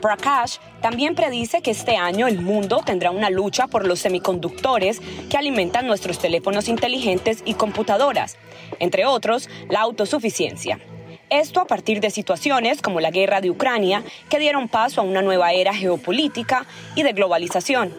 Prakash 0.00 0.56
también 0.80 1.14
predice 1.14 1.62
que 1.62 1.70
este 1.70 1.96
año 1.96 2.26
el 2.26 2.40
mundo 2.40 2.82
tendrá 2.84 3.10
una 3.10 3.30
lucha 3.30 3.66
por 3.66 3.86
los 3.86 4.00
semiconductores 4.00 5.00
que 5.28 5.36
alimentan 5.36 5.86
nuestros 5.86 6.18
teléfonos 6.18 6.68
inteligentes 6.68 7.42
y 7.44 7.54
computadoras, 7.54 8.36
entre 8.78 9.06
otros 9.06 9.48
la 9.68 9.80
autosuficiencia. 9.80 10.80
Esto 11.28 11.60
a 11.60 11.66
partir 11.66 12.00
de 12.00 12.10
situaciones 12.10 12.82
como 12.82 13.00
la 13.00 13.12
guerra 13.12 13.40
de 13.40 13.50
Ucrania 13.50 14.02
que 14.28 14.40
dieron 14.40 14.68
paso 14.68 15.00
a 15.00 15.04
una 15.04 15.22
nueva 15.22 15.52
era 15.52 15.72
geopolítica 15.72 16.66
y 16.96 17.04
de 17.04 17.12
globalización. 17.12 17.94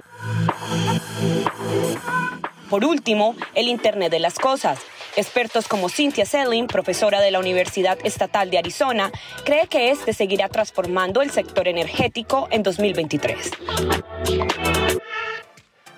Por 2.70 2.86
último, 2.86 3.36
el 3.54 3.68
Internet 3.68 4.12
de 4.12 4.20
las 4.20 4.40
Cosas, 4.40 4.80
Expertos 5.16 5.68
como 5.68 5.90
Cynthia 5.90 6.26
Selling, 6.26 6.68
profesora 6.68 7.20
de 7.20 7.32
la 7.32 7.40
Universidad 7.40 7.98
Estatal 8.04 8.50
de 8.50 8.58
Arizona, 8.58 9.12
cree 9.44 9.68
que 9.68 9.92
este 9.92 10.14
seguirá 10.14 10.48
transformando 10.48 11.22
el 11.22 11.32
sector 11.32 11.68
energético 11.68 12.48
en 12.50 12.64
2023. 12.64 13.52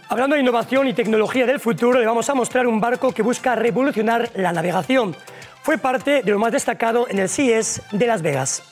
Hablando 0.09 0.35
de 0.35 0.41
innovación 0.41 0.87
y 0.87 0.93
tecnología 0.93 1.45
del 1.45 1.59
futuro, 1.59 1.99
le 1.99 2.05
vamos 2.05 2.29
a 2.29 2.33
mostrar 2.33 2.67
un 2.67 2.79
barco 2.79 3.13
que 3.13 3.21
busca 3.21 3.55
revolucionar 3.55 4.31
la 4.35 4.51
navegación. 4.51 5.15
Fue 5.61 5.77
parte 5.77 6.23
de 6.23 6.31
lo 6.31 6.39
más 6.39 6.51
destacado 6.51 7.07
en 7.09 7.19
el 7.19 7.29
CES 7.29 7.81
de 7.91 8.07
Las 8.07 8.21
Vegas. 8.21 8.63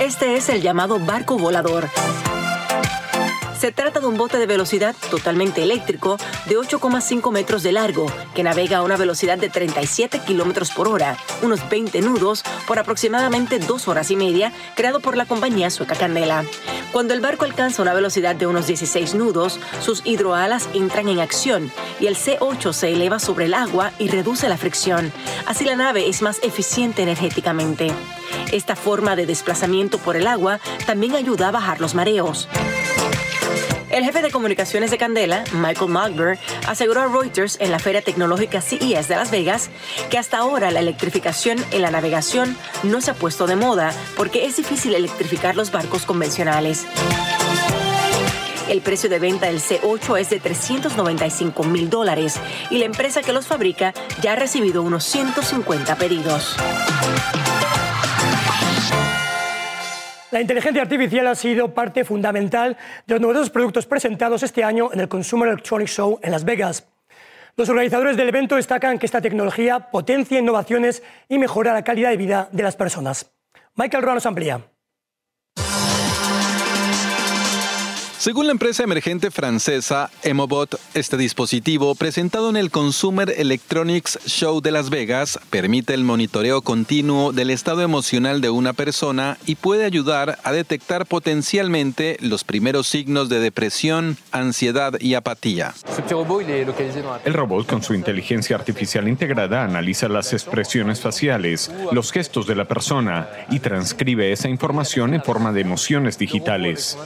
Este 0.00 0.36
es 0.36 0.48
el 0.48 0.60
llamado 0.60 0.98
barco 0.98 1.38
volador 1.38 1.88
se 3.64 3.72
trata 3.72 3.98
de 3.98 4.06
un 4.06 4.18
bote 4.18 4.36
de 4.36 4.44
velocidad 4.44 4.94
totalmente 5.10 5.62
eléctrico 5.62 6.18
de 6.44 6.58
8,5 6.58 7.32
metros 7.32 7.62
de 7.62 7.72
largo 7.72 8.12
que 8.34 8.42
navega 8.42 8.76
a 8.76 8.82
una 8.82 8.98
velocidad 8.98 9.38
de 9.38 9.48
37 9.48 10.18
kilómetros 10.18 10.70
por 10.70 10.86
hora, 10.86 11.16
unos 11.40 11.66
20 11.70 12.02
nudos, 12.02 12.44
por 12.66 12.78
aproximadamente 12.78 13.58
dos 13.58 13.88
horas 13.88 14.10
y 14.10 14.16
media, 14.16 14.52
creado 14.76 15.00
por 15.00 15.16
la 15.16 15.24
compañía 15.24 15.70
sueca 15.70 15.94
Candela. 15.94 16.44
Cuando 16.92 17.14
el 17.14 17.22
barco 17.22 17.46
alcanza 17.46 17.80
una 17.80 17.94
velocidad 17.94 18.36
de 18.36 18.46
unos 18.46 18.66
16 18.66 19.14
nudos, 19.14 19.58
sus 19.80 20.02
hidroalas 20.04 20.68
entran 20.74 21.08
en 21.08 21.20
acción 21.20 21.72
y 22.00 22.06
el 22.06 22.16
C8 22.16 22.70
se 22.74 22.92
eleva 22.92 23.18
sobre 23.18 23.46
el 23.46 23.54
agua 23.54 23.92
y 23.98 24.08
reduce 24.08 24.46
la 24.46 24.58
fricción. 24.58 25.10
Así 25.46 25.64
la 25.64 25.74
nave 25.74 26.10
es 26.10 26.20
más 26.20 26.38
eficiente 26.42 27.02
energéticamente. 27.02 27.90
Esta 28.52 28.76
forma 28.76 29.16
de 29.16 29.24
desplazamiento 29.24 29.96
por 29.96 30.16
el 30.16 30.26
agua 30.26 30.60
también 30.84 31.14
ayuda 31.14 31.48
a 31.48 31.52
bajar 31.52 31.80
los 31.80 31.94
mareos. 31.94 32.46
El 33.94 34.02
jefe 34.02 34.22
de 34.22 34.32
comunicaciones 34.32 34.90
de 34.90 34.98
Candela, 34.98 35.44
Michael 35.52 35.88
Magber, 35.88 36.36
aseguró 36.66 37.02
a 37.02 37.06
Reuters 37.06 37.58
en 37.60 37.70
la 37.70 37.78
Feria 37.78 38.02
Tecnológica 38.02 38.60
CES 38.60 39.06
de 39.06 39.14
Las 39.14 39.30
Vegas 39.30 39.70
que 40.10 40.18
hasta 40.18 40.38
ahora 40.38 40.72
la 40.72 40.80
electrificación 40.80 41.64
en 41.70 41.80
la 41.80 41.92
navegación 41.92 42.56
no 42.82 43.00
se 43.00 43.12
ha 43.12 43.14
puesto 43.14 43.46
de 43.46 43.54
moda 43.54 43.92
porque 44.16 44.46
es 44.46 44.56
difícil 44.56 44.96
electrificar 44.96 45.54
los 45.54 45.70
barcos 45.70 46.06
convencionales. 46.06 46.86
El 48.68 48.80
precio 48.80 49.08
de 49.08 49.20
venta 49.20 49.46
del 49.46 49.60
C8 49.60 50.18
es 50.18 50.28
de 50.28 50.40
395 50.40 51.62
mil 51.62 51.88
dólares 51.88 52.40
y 52.70 52.78
la 52.78 52.86
empresa 52.86 53.22
que 53.22 53.32
los 53.32 53.46
fabrica 53.46 53.94
ya 54.20 54.32
ha 54.32 54.36
recibido 54.36 54.82
unos 54.82 55.04
150 55.04 55.94
pedidos. 55.94 56.56
La 60.34 60.40
inteligencia 60.40 60.82
artificial 60.82 61.28
ha 61.28 61.36
sido 61.36 61.72
parte 61.74 62.04
fundamental 62.04 62.76
de 63.06 63.14
los 63.14 63.20
numerosos 63.20 63.50
productos 63.50 63.86
presentados 63.86 64.42
este 64.42 64.64
año 64.64 64.90
en 64.92 64.98
el 64.98 65.06
Consumer 65.06 65.48
Electronics 65.48 65.92
Show 65.92 66.18
en 66.24 66.32
Las 66.32 66.44
Vegas. 66.44 66.88
Los 67.56 67.68
organizadores 67.68 68.16
del 68.16 68.30
evento 68.30 68.56
destacan 68.56 68.98
que 68.98 69.06
esta 69.06 69.20
tecnología 69.20 69.92
potencia 69.92 70.40
innovaciones 70.40 71.04
y 71.28 71.38
mejora 71.38 71.72
la 71.72 71.84
calidad 71.84 72.10
de 72.10 72.16
vida 72.16 72.48
de 72.50 72.64
las 72.64 72.74
personas. 72.74 73.30
Michael 73.76 74.02
Roa 74.02 74.14
nos 74.14 74.26
amplía. 74.26 74.73
Según 78.24 78.46
la 78.46 78.52
empresa 78.52 78.82
emergente 78.82 79.30
francesa 79.30 80.10
Emobot, 80.22 80.80
este 80.94 81.18
dispositivo, 81.18 81.94
presentado 81.94 82.48
en 82.48 82.56
el 82.56 82.70
Consumer 82.70 83.30
Electronics 83.36 84.18
Show 84.24 84.62
de 84.62 84.70
Las 84.70 84.88
Vegas, 84.88 85.38
permite 85.50 85.92
el 85.92 86.04
monitoreo 86.04 86.62
continuo 86.62 87.32
del 87.32 87.50
estado 87.50 87.82
emocional 87.82 88.40
de 88.40 88.48
una 88.48 88.72
persona 88.72 89.36
y 89.44 89.56
puede 89.56 89.84
ayudar 89.84 90.38
a 90.42 90.52
detectar 90.52 91.04
potencialmente 91.04 92.16
los 92.22 92.44
primeros 92.44 92.86
signos 92.86 93.28
de 93.28 93.40
depresión, 93.40 94.16
ansiedad 94.32 94.98
y 94.98 95.16
apatía. 95.16 95.74
El 97.26 97.34
robot, 97.34 97.66
con 97.66 97.82
su 97.82 97.92
inteligencia 97.92 98.56
artificial 98.56 99.06
integrada, 99.06 99.64
analiza 99.64 100.08
las 100.08 100.32
expresiones 100.32 100.98
faciales, 100.98 101.70
los 101.92 102.10
gestos 102.10 102.46
de 102.46 102.54
la 102.54 102.64
persona 102.64 103.28
y 103.50 103.60
transcribe 103.60 104.32
esa 104.32 104.48
información 104.48 105.12
en 105.12 105.22
forma 105.22 105.52
de 105.52 105.60
emociones 105.60 106.16
digitales. 106.16 106.96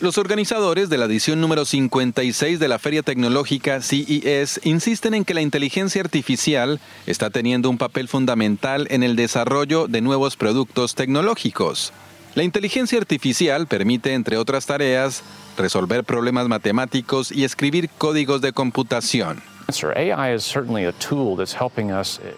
Los 0.00 0.16
organizadores 0.16 0.88
de 0.90 0.96
la 0.96 1.06
edición 1.06 1.40
número 1.40 1.64
56 1.64 2.60
de 2.60 2.68
la 2.68 2.78
Feria 2.78 3.02
Tecnológica 3.02 3.82
CES 3.82 4.60
insisten 4.62 5.12
en 5.12 5.24
que 5.24 5.34
la 5.34 5.40
inteligencia 5.40 6.00
artificial 6.00 6.78
está 7.06 7.30
teniendo 7.30 7.68
un 7.68 7.78
papel 7.78 8.06
fundamental 8.06 8.86
en 8.90 9.02
el 9.02 9.16
desarrollo 9.16 9.88
de 9.88 10.00
nuevos 10.00 10.36
productos 10.36 10.94
tecnológicos. 10.94 11.92
La 12.36 12.44
inteligencia 12.44 12.96
artificial 12.96 13.66
permite, 13.66 14.14
entre 14.14 14.36
otras 14.36 14.66
tareas, 14.66 15.24
resolver 15.56 16.04
problemas 16.04 16.46
matemáticos 16.46 17.32
y 17.32 17.42
escribir 17.42 17.90
códigos 17.98 18.40
de 18.40 18.52
computación. 18.52 19.42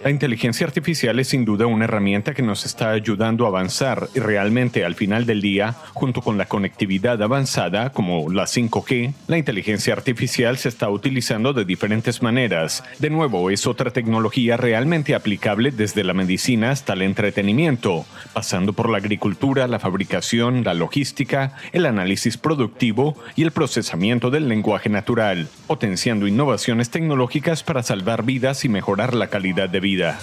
La 0.03 0.11
inteligencia 0.11 0.67
artificial 0.67 1.17
es 1.21 1.29
sin 1.29 1.45
duda 1.45 1.65
una 1.65 1.85
herramienta 1.85 2.35
que 2.35 2.43
nos 2.43 2.67
está 2.67 2.91
ayudando 2.91 3.45
a 3.45 3.51
avanzar 3.51 4.09
y 4.17 4.19
realmente 4.19 4.85
al 4.85 4.97
final 4.97 5.27
del 5.27 5.41
día, 5.41 5.77
junto 5.95 6.23
con 6.23 6.39
la 6.39 6.47
conectividad 6.47 7.23
avanzada 7.23 7.93
como 7.93 8.29
la 8.33 8.47
5G, 8.47 9.15
la 9.29 9.39
inteligencia 9.39 9.95
artificial 9.95 10.59
se 10.59 10.71
está 10.71 10.91
utilizando 10.91 11.53
de 11.53 11.65
diferentes 11.65 12.21
maneras. 12.21 12.83
De 12.99 13.11
nuevo, 13.11 13.51
es 13.51 13.65
otra 13.65 13.93
tecnología 13.93 14.57
realmente 14.57 15.15
aplicable 15.15 15.71
desde 15.71 16.03
la 16.03 16.15
medicina 16.15 16.73
hasta 16.73 16.95
el 16.95 17.03
entretenimiento, 17.03 18.07
pasando 18.33 18.73
por 18.73 18.91
la 18.91 18.99
agricultura, 18.99 19.69
la 19.69 19.79
fabricación, 19.79 20.65
la 20.65 20.75
logística, 20.75 21.55
el 21.71 21.87
análisis 21.87 22.37
productivo 22.37 23.17
y 23.37 23.45
el 23.45 23.53
procesamiento 23.53 24.31
del 24.31 24.49
lenguaje 24.49 24.89
natural, 24.89 25.47
potenciando 25.69 26.27
innovaciones 26.27 26.91
tecnológicas 26.91 27.20
para 27.65 27.83
salvar 27.83 28.25
vidas 28.25 28.65
y 28.65 28.69
mejorar 28.69 29.15
la 29.15 29.29
calidad 29.29 29.69
de 29.69 29.81
vida. 29.81 30.19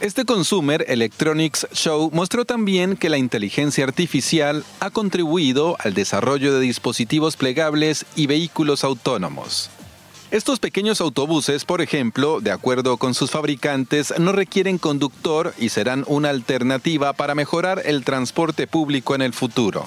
Este 0.00 0.24
Consumer 0.24 0.84
Electronics 0.88 1.68
Show 1.72 2.10
mostró 2.12 2.44
también 2.44 2.96
que 2.96 3.08
la 3.08 3.18
inteligencia 3.18 3.84
artificial 3.84 4.64
ha 4.80 4.90
contribuido 4.90 5.76
al 5.78 5.94
desarrollo 5.94 6.52
de 6.52 6.60
dispositivos 6.60 7.36
plegables 7.36 8.04
y 8.16 8.26
vehículos 8.26 8.82
autónomos. 8.82 9.70
Estos 10.32 10.58
pequeños 10.58 11.00
autobuses, 11.00 11.64
por 11.66 11.82
ejemplo, 11.82 12.40
de 12.40 12.50
acuerdo 12.50 12.96
con 12.96 13.12
sus 13.12 13.30
fabricantes, 13.30 14.14
no 14.18 14.32
requieren 14.32 14.78
conductor 14.78 15.54
y 15.58 15.68
serán 15.68 16.04
una 16.08 16.30
alternativa 16.30 17.12
para 17.12 17.34
mejorar 17.34 17.82
el 17.84 18.02
transporte 18.02 18.66
público 18.66 19.14
en 19.14 19.22
el 19.22 19.34
futuro. 19.34 19.86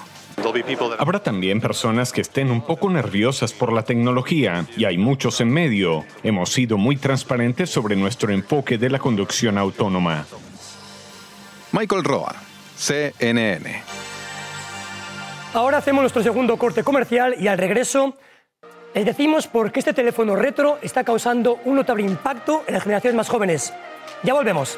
Habrá 0.97 1.19
también 1.19 1.61
personas 1.61 2.11
que 2.11 2.21
estén 2.21 2.51
un 2.51 2.61
poco 2.61 2.89
nerviosas 2.89 3.53
por 3.53 3.71
la 3.71 3.83
tecnología 3.83 4.65
y 4.77 4.85
hay 4.85 4.97
muchos 4.97 5.41
en 5.41 5.49
medio. 5.49 6.05
Hemos 6.23 6.51
sido 6.51 6.77
muy 6.77 6.97
transparentes 6.97 7.69
sobre 7.69 7.95
nuestro 7.95 8.31
enfoque 8.31 8.77
de 8.77 8.89
la 8.89 8.99
conducción 8.99 9.57
autónoma. 9.57 10.25
Michael 11.71 12.03
Roa, 12.03 12.35
CNN. 12.75 13.83
Ahora 15.53 15.77
hacemos 15.77 16.01
nuestro 16.01 16.21
segundo 16.21 16.57
corte 16.57 16.83
comercial 16.83 17.35
y 17.39 17.47
al 17.47 17.57
regreso 17.57 18.17
les 18.93 19.05
decimos 19.05 19.47
por 19.47 19.71
qué 19.71 19.79
este 19.79 19.93
teléfono 19.93 20.35
retro 20.35 20.79
está 20.81 21.03
causando 21.03 21.59
un 21.65 21.75
notable 21.75 22.03
impacto 22.03 22.63
en 22.67 22.73
las 22.73 22.83
generaciones 22.83 23.15
más 23.15 23.29
jóvenes. 23.29 23.73
Ya 24.23 24.33
volvemos. 24.33 24.77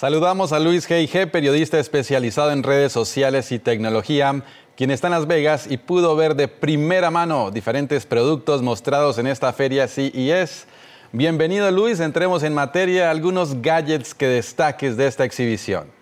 Saludamos 0.00 0.54
a 0.54 0.58
Luis 0.58 0.88
G., 0.88 1.30
periodista 1.30 1.78
especializado 1.78 2.52
en 2.52 2.62
redes 2.62 2.90
sociales 2.90 3.52
y 3.52 3.58
tecnología, 3.58 4.42
quien 4.74 4.90
está 4.90 5.08
en 5.08 5.12
Las 5.12 5.26
Vegas 5.26 5.66
y 5.68 5.76
pudo 5.76 6.16
ver 6.16 6.36
de 6.36 6.48
primera 6.48 7.10
mano 7.10 7.50
diferentes 7.50 8.06
productos 8.06 8.62
mostrados 8.62 9.18
en 9.18 9.26
esta 9.26 9.52
feria 9.52 9.86
CES. 9.88 10.66
Bienvenido 11.12 11.70
Luis, 11.70 12.00
entremos 12.00 12.42
en 12.44 12.54
materia, 12.54 13.10
algunos 13.10 13.60
gadgets 13.60 14.14
que 14.14 14.26
destaques 14.26 14.96
de 14.96 15.06
esta 15.06 15.26
exhibición. 15.26 15.99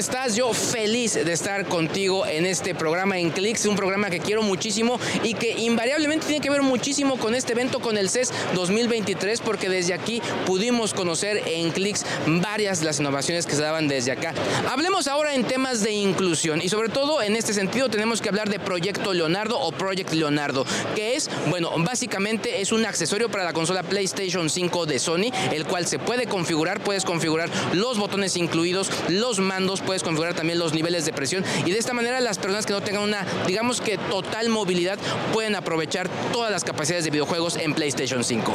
Michael, 0.00 0.14
¿cómo 0.14 0.18
estás? 0.18 0.36
Yo 0.36 0.52
feliz 0.54 1.12
de 1.14 1.32
estar 1.32 1.66
contigo 1.66 2.24
en 2.24 2.46
este 2.46 2.74
programa 2.74 3.18
en 3.18 3.30
Clicks, 3.30 3.66
un 3.66 3.76
programa 3.76 4.08
que 4.08 4.18
quiero 4.18 4.42
muchísimo 4.42 4.98
y 5.22 5.34
que 5.34 5.50
invariablemente 5.58 6.26
tiene 6.26 6.40
que 6.40 6.48
ver 6.48 6.62
muchísimo 6.62 7.18
con 7.18 7.34
este 7.34 7.52
evento, 7.52 7.80
con 7.80 7.98
el 7.98 8.08
CES 8.08 8.32
2023, 8.54 9.40
porque 9.42 9.68
desde 9.68 9.92
aquí 9.92 10.22
pudimos 10.46 10.94
conocer 10.94 11.42
en 11.46 11.70
Clicks 11.70 12.06
varias 12.26 12.80
de 12.80 12.86
las 12.86 12.98
innovaciones 12.98 13.46
que 13.46 13.54
se 13.54 13.62
daban 13.62 13.88
desde 13.88 14.12
acá. 14.12 14.32
Hablemos 14.70 15.06
ahora 15.06 15.34
en 15.34 15.44
temas 15.44 15.82
de 15.82 15.92
inclusión 15.92 16.62
y 16.62 16.68
sobre 16.70 16.88
todo 16.88 17.20
en 17.20 17.36
este 17.36 17.52
sentido 17.52 17.90
tenemos 17.90 18.22
que 18.22 18.30
hablar 18.30 18.48
de 18.48 18.58
Proyecto 18.58 19.12
Leonardo 19.12 19.60
o 19.60 19.70
Project 19.70 20.12
Leonardo, 20.12 20.64
que 20.94 21.16
es, 21.16 21.28
bueno, 21.48 21.72
básicamente 21.76 22.62
es 22.62 22.72
un 22.72 22.86
accesorio 22.86 23.30
para 23.30 23.44
la 23.44 23.52
consola 23.52 23.82
PlayStation 23.82 24.48
5 24.48 24.86
de 24.86 24.98
Sony, 24.98 25.30
el 25.52 25.66
cual 25.66 25.86
se 25.86 25.98
puede 25.98 26.26
configurar, 26.26 26.80
puedes 26.80 27.04
configurar 27.04 27.50
los 27.74 27.98
botones 27.98 28.36
incluidos, 28.36 28.90
los 29.08 29.40
mandos, 29.40 29.82
puedes 29.90 30.04
configurar 30.04 30.34
también 30.34 30.60
los 30.60 30.72
niveles 30.72 31.04
de 31.04 31.12
presión 31.12 31.44
y 31.66 31.72
de 31.72 31.76
esta 31.76 31.92
manera 31.92 32.20
las 32.20 32.38
personas 32.38 32.64
que 32.64 32.72
no 32.72 32.80
tengan 32.80 33.02
una, 33.02 33.26
digamos 33.48 33.80
que 33.80 33.98
total 33.98 34.48
movilidad, 34.48 35.00
pueden 35.32 35.56
aprovechar 35.56 36.08
todas 36.32 36.52
las 36.52 36.62
capacidades 36.62 37.04
de 37.04 37.10
videojuegos 37.10 37.56
en 37.56 37.74
PlayStation 37.74 38.22
5. 38.22 38.54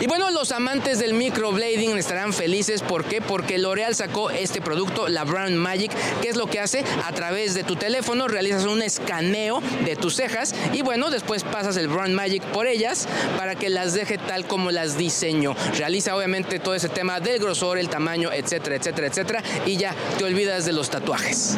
Y 0.00 0.06
bueno, 0.06 0.30
los 0.30 0.52
amantes 0.52 1.00
del 1.00 1.14
microblading 1.14 1.98
estarán 1.98 2.32
felices, 2.32 2.82
¿por 2.82 3.04
qué? 3.04 3.20
Porque 3.20 3.58
L'Oreal 3.58 3.96
sacó 3.96 4.30
este 4.30 4.60
producto, 4.60 5.08
la 5.08 5.24
Brown 5.24 5.56
Magic, 5.56 5.90
que 6.22 6.28
es 6.28 6.36
lo 6.36 6.46
que 6.46 6.60
hace 6.60 6.84
a 7.04 7.12
través 7.12 7.54
de 7.54 7.64
tu 7.64 7.74
teléfono, 7.74 8.28
realizas 8.28 8.64
un 8.66 8.80
escaneo 8.80 9.60
de 9.84 9.96
tus 9.96 10.14
cejas 10.14 10.54
y 10.72 10.82
bueno, 10.82 11.10
después 11.10 11.42
pasas 11.42 11.76
el 11.78 11.88
Brown 11.88 12.14
Magic 12.14 12.44
por 12.52 12.68
ellas 12.68 13.08
para 13.36 13.56
que 13.56 13.70
las 13.70 13.92
deje 13.92 14.18
tal 14.18 14.46
como 14.46 14.70
las 14.70 14.96
diseño. 14.96 15.56
Realiza 15.76 16.14
obviamente 16.14 16.60
todo 16.60 16.76
ese 16.76 16.88
tema 16.88 17.18
del 17.18 17.40
grosor, 17.40 17.76
el 17.76 17.88
tamaño, 17.88 18.30
etcétera, 18.32 18.76
etcétera, 18.76 19.08
etcétera 19.08 19.42
y 19.66 19.76
ya 19.76 19.96
te 20.16 20.24
olvidas 20.24 20.59
de 20.64 20.72
los 20.72 20.90
tatuajes. 20.90 21.56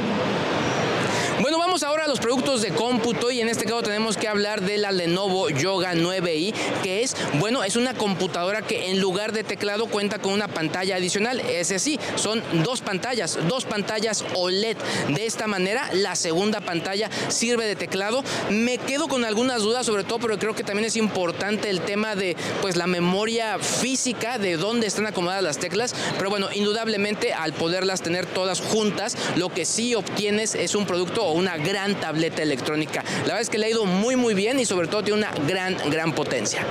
Bueno, 1.42 1.58
vamos 1.58 1.82
ahora 1.82 2.04
a 2.04 2.08
los 2.08 2.20
productos 2.20 2.62
de 2.62 2.68
cómputo 2.68 3.32
y 3.32 3.40
en 3.40 3.48
este 3.48 3.64
caso 3.64 3.82
tenemos 3.82 4.16
que 4.16 4.28
hablar 4.28 4.60
de 4.60 4.78
la 4.78 4.92
Lenovo 4.92 5.50
Yoga 5.50 5.92
9i, 5.92 6.54
que 6.84 7.02
es, 7.02 7.16
bueno, 7.40 7.64
es 7.64 7.74
una 7.74 7.94
computadora 7.94 8.62
que 8.62 8.92
en 8.92 9.00
lugar 9.00 9.32
de 9.32 9.42
teclado 9.42 9.86
cuenta 9.86 10.20
con 10.20 10.34
una 10.34 10.46
pantalla 10.46 10.94
adicional. 10.94 11.40
Ese 11.40 11.80
sí, 11.80 11.98
son 12.14 12.44
dos 12.62 12.80
pantallas, 12.80 13.40
dos 13.48 13.64
pantallas 13.64 14.24
OLED. 14.36 14.76
De 15.08 15.26
esta 15.26 15.48
manera, 15.48 15.90
la 15.92 16.14
segunda 16.14 16.60
pantalla 16.60 17.10
sirve 17.26 17.66
de 17.66 17.74
teclado. 17.74 18.22
Me 18.48 18.78
quedo 18.78 19.08
con 19.08 19.24
algunas 19.24 19.62
dudas, 19.62 19.84
sobre 19.84 20.04
todo, 20.04 20.20
pero 20.20 20.38
creo 20.38 20.54
que 20.54 20.62
también 20.62 20.86
es 20.86 20.94
importante 20.94 21.70
el 21.70 21.80
tema 21.80 22.14
de, 22.14 22.36
pues, 22.60 22.76
la 22.76 22.86
memoria 22.86 23.58
física 23.58 24.38
de 24.38 24.56
dónde 24.56 24.86
están 24.86 25.08
acomodadas 25.08 25.42
las 25.42 25.58
teclas. 25.58 25.92
Pero 26.18 26.30
bueno, 26.30 26.50
indudablemente, 26.54 27.32
al 27.32 27.52
poderlas 27.52 28.00
tener 28.00 28.26
todas 28.26 28.60
juntas, 28.60 29.16
lo 29.34 29.48
que 29.48 29.64
sí 29.64 29.96
obtienes 29.96 30.54
es 30.54 30.76
un 30.76 30.86
producto 30.86 31.31
una 31.32 31.56
gran 31.56 31.94
tableta 31.94 32.42
electrónica. 32.42 33.02
La 33.20 33.22
verdad 33.22 33.40
es 33.40 33.50
que 33.50 33.58
le 33.58 33.66
ha 33.66 33.70
ido 33.70 33.84
muy 33.84 34.16
muy 34.16 34.34
bien 34.34 34.60
y 34.60 34.64
sobre 34.64 34.88
todo 34.88 35.02
tiene 35.02 35.18
una 35.18 35.32
gran, 35.46 35.76
gran 35.90 36.14
potencia. 36.14 36.64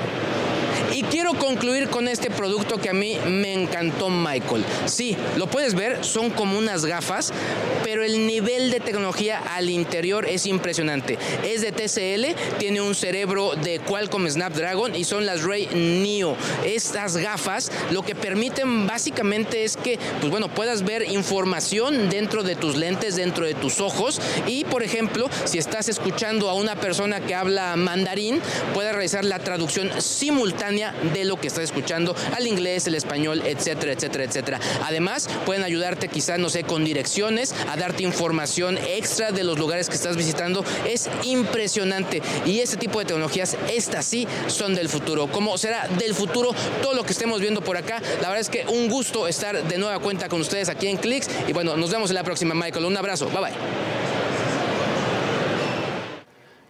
Y 1.02 1.04
quiero 1.06 1.34
concluir 1.34 1.90
con 1.90 2.08
este 2.08 2.30
producto 2.30 2.78
que 2.78 2.92
a 2.92 2.94
mí 2.94 3.18
me 3.28 3.54
encantó 3.54 4.12
Michael. 4.12 4.64
Sí, 4.86 5.18
lo 5.36 5.48
puedes 5.48 5.74
ver, 5.74 6.06
son 6.06 6.30
como 6.30 6.60
unas 6.60 6.86
gafas, 6.86 7.34
pero 7.84 8.04
el 8.04 8.28
nivel 8.28 8.70
de 8.70 8.80
tecnología 8.80 9.40
al 9.56 9.72
interior 9.72 10.28
es 10.28 10.46
impresionante. 10.46 11.18
Es 11.44 11.62
de 11.62 11.72
TCL, 11.72 12.60
tiene 12.60 12.82
un 12.82 12.94
cerebro 12.94 13.56
de 13.56 13.80
Qualcomm 13.80 14.30
Snapdragon 14.30 14.94
y 14.94 15.04
son 15.04 15.26
las 15.26 15.42
Ray 15.42 15.70
Neo. 15.74 16.38
Estas 16.64 17.18
gafas 17.18 17.72
lo 17.90 18.04
que 18.04 18.14
permiten 18.14 18.86
básicamente 18.86 19.64
es 19.64 19.78
que, 19.78 19.98
pues 20.20 20.30
bueno, 20.30 20.50
puedas 20.50 20.84
ver 20.84 21.10
información 21.10 22.12
dentro 22.12 22.44
de 22.44 22.56
tus 22.56 22.76
lentes, 22.76 23.16
dentro 23.16 23.48
de 23.48 23.56
tus 23.56 23.82
ojos 23.82 24.22
y, 24.46 24.66
por 24.66 24.84
ejemplo, 24.84 25.32
si 25.46 25.58
estás 25.58 25.90
escuchando 25.90 26.48
a 26.48 26.54
una 26.54 26.76
persona 26.76 27.22
que 27.22 27.34
habla 27.34 27.76
mandarín, 27.76 28.40
puedes 28.76 28.92
realizar 28.92 29.26
la 29.26 29.40
traducción 29.40 29.90
simultánea 30.00 30.91
de 31.14 31.26
lo 31.26 31.40
que 31.40 31.48
estás 31.48 31.66
escuchando 31.66 32.16
al 32.36 32.48
inglés, 32.48 32.88
el 32.88 32.96
español, 32.96 33.42
etcétera, 33.46 33.94
etcétera, 33.94 34.24
etcétera. 34.24 34.60
Además, 34.84 35.30
pueden 35.46 35.64
ayudarte 35.64 36.08
quizás, 36.08 36.40
no 36.40 36.50
sé, 36.50 36.64
con 36.64 36.84
direcciones, 36.84 37.54
a 37.70 37.78
darte 37.78 38.04
información 38.04 38.78
extra 38.78 39.32
de 39.32 39.44
los 39.44 39.58
lugares 39.58 39.90
que 39.90 39.96
estás 39.96 40.18
visitando. 40.18 40.64
Es 40.88 41.10
impresionante. 41.24 42.22
Y 42.46 42.60
este 42.60 42.78
tipo 42.78 43.00
de 43.00 43.06
tecnologías, 43.06 43.58
estas 43.72 44.06
sí 44.06 44.28
son 44.48 44.76
del 44.76 44.90
futuro. 44.90 45.28
Como 45.28 45.58
será 45.58 45.88
del 45.88 46.14
futuro 46.14 46.54
todo 46.82 46.94
lo 46.94 47.04
que 47.04 47.14
estemos 47.14 47.42
viendo 47.42 47.62
por 47.62 47.78
acá. 47.78 48.02
La 48.22 48.30
verdad 48.30 48.40
es 48.40 48.50
que 48.50 48.66
un 48.68 48.90
gusto 48.90 49.28
estar 49.28 49.64
de 49.64 49.78
nueva 49.78 50.00
cuenta 50.00 50.30
con 50.30 50.42
ustedes 50.42 50.70
aquí 50.70 50.88
en 50.88 50.98
Clicks. 50.98 51.30
Y 51.48 51.54
bueno, 51.54 51.78
nos 51.78 51.92
vemos 51.92 52.10
en 52.10 52.16
la 52.16 52.24
próxima, 52.24 52.54
Michael. 52.54 52.86
Un 52.86 52.98
abrazo. 52.98 53.30
Bye 53.30 53.42
bye. 53.42 54.11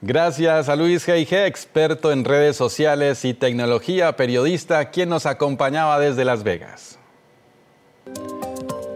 Gracias 0.04 0.68
a 0.68 0.76
Luis 0.76 1.08
G.I.G., 1.08 1.46
experto 1.46 2.12
en 2.12 2.26
redes 2.26 2.58
sociales 2.58 3.24
y 3.24 3.36
tecnología, 3.36 4.16
periodista, 4.16 4.90
quien 4.90 5.10
nos 5.10 5.28
acompañaba 5.28 6.00
desde 6.00 6.26
Las 6.26 6.42
Vegas. 6.42 6.98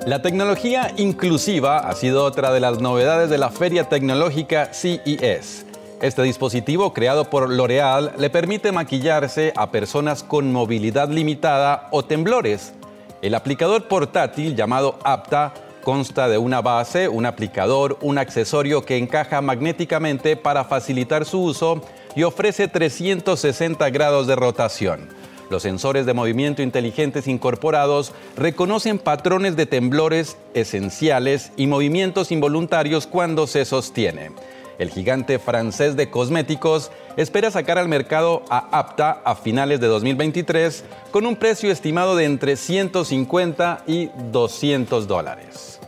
La 0.08 0.24
tecnología 0.24 0.92
inclusiva 0.98 1.78
ha 1.78 1.94
sido 1.94 2.24
otra 2.24 2.52
de 2.52 2.60
las 2.60 2.82
novedades 2.82 3.30
de 3.30 3.38
la 3.38 3.52
feria 3.52 3.88
tecnológica 3.88 4.74
CES. 4.74 5.68
Este 6.02 6.24
dispositivo 6.24 6.92
creado 6.92 7.30
por 7.30 7.52
L'Oreal 7.52 8.14
le 8.18 8.32
permite 8.32 8.72
maquillarse 8.72 9.54
a 9.56 9.70
personas 9.70 10.24
con 10.24 10.52
movilidad 10.52 11.10
limitada 11.10 11.88
o 11.92 12.04
temblores. 12.04 12.74
El 13.22 13.36
aplicador 13.36 13.88
portátil 13.88 14.56
llamado 14.56 14.98
Apta 15.04 15.54
consta 15.86 16.28
de 16.28 16.38
una 16.38 16.62
base, 16.62 17.08
un 17.08 17.26
aplicador, 17.26 17.98
un 18.02 18.18
accesorio 18.18 18.84
que 18.84 18.98
encaja 18.98 19.40
magnéticamente 19.40 20.36
para 20.36 20.66
facilitar 20.66 21.24
su 21.24 21.42
uso 21.42 21.82
y 22.16 22.24
ofrece 22.24 22.68
360 22.68 23.90
grados 23.92 24.28
de 24.28 24.36
rotación. 24.36 25.08
Los 25.50 25.62
sensores 25.62 26.06
de 26.08 26.14
movimiento 26.14 26.64
inteligentes 26.64 27.28
incorporados 27.28 28.12
reconocen 28.36 28.98
patrones 28.98 29.56
de 29.56 29.68
temblores 29.68 30.38
esenciales 30.56 31.52
y 31.56 31.68
movimientos 31.68 32.32
involuntarios 32.32 33.06
cuando 33.06 33.46
se 33.46 33.64
sostiene. 33.64 34.32
El 34.78 34.90
gigante 34.90 35.40
francés 35.40 35.96
de 35.96 36.10
cosméticos 36.10 36.92
espera 37.18 37.52
sacar 37.52 37.78
al 37.78 37.88
mercado 37.88 38.44
a 38.50 38.78
Apta 38.78 39.22
a 39.24 39.36
finales 39.36 39.80
de 39.80 39.88
2023 39.88 40.84
con 41.12 41.26
un 41.26 41.38
precio 41.38 41.72
estimado 41.72 42.16
de 42.16 42.26
entre 42.26 42.58
150 42.58 43.84
y 43.88 44.10
200 44.32 45.08
dólares. 45.08 45.80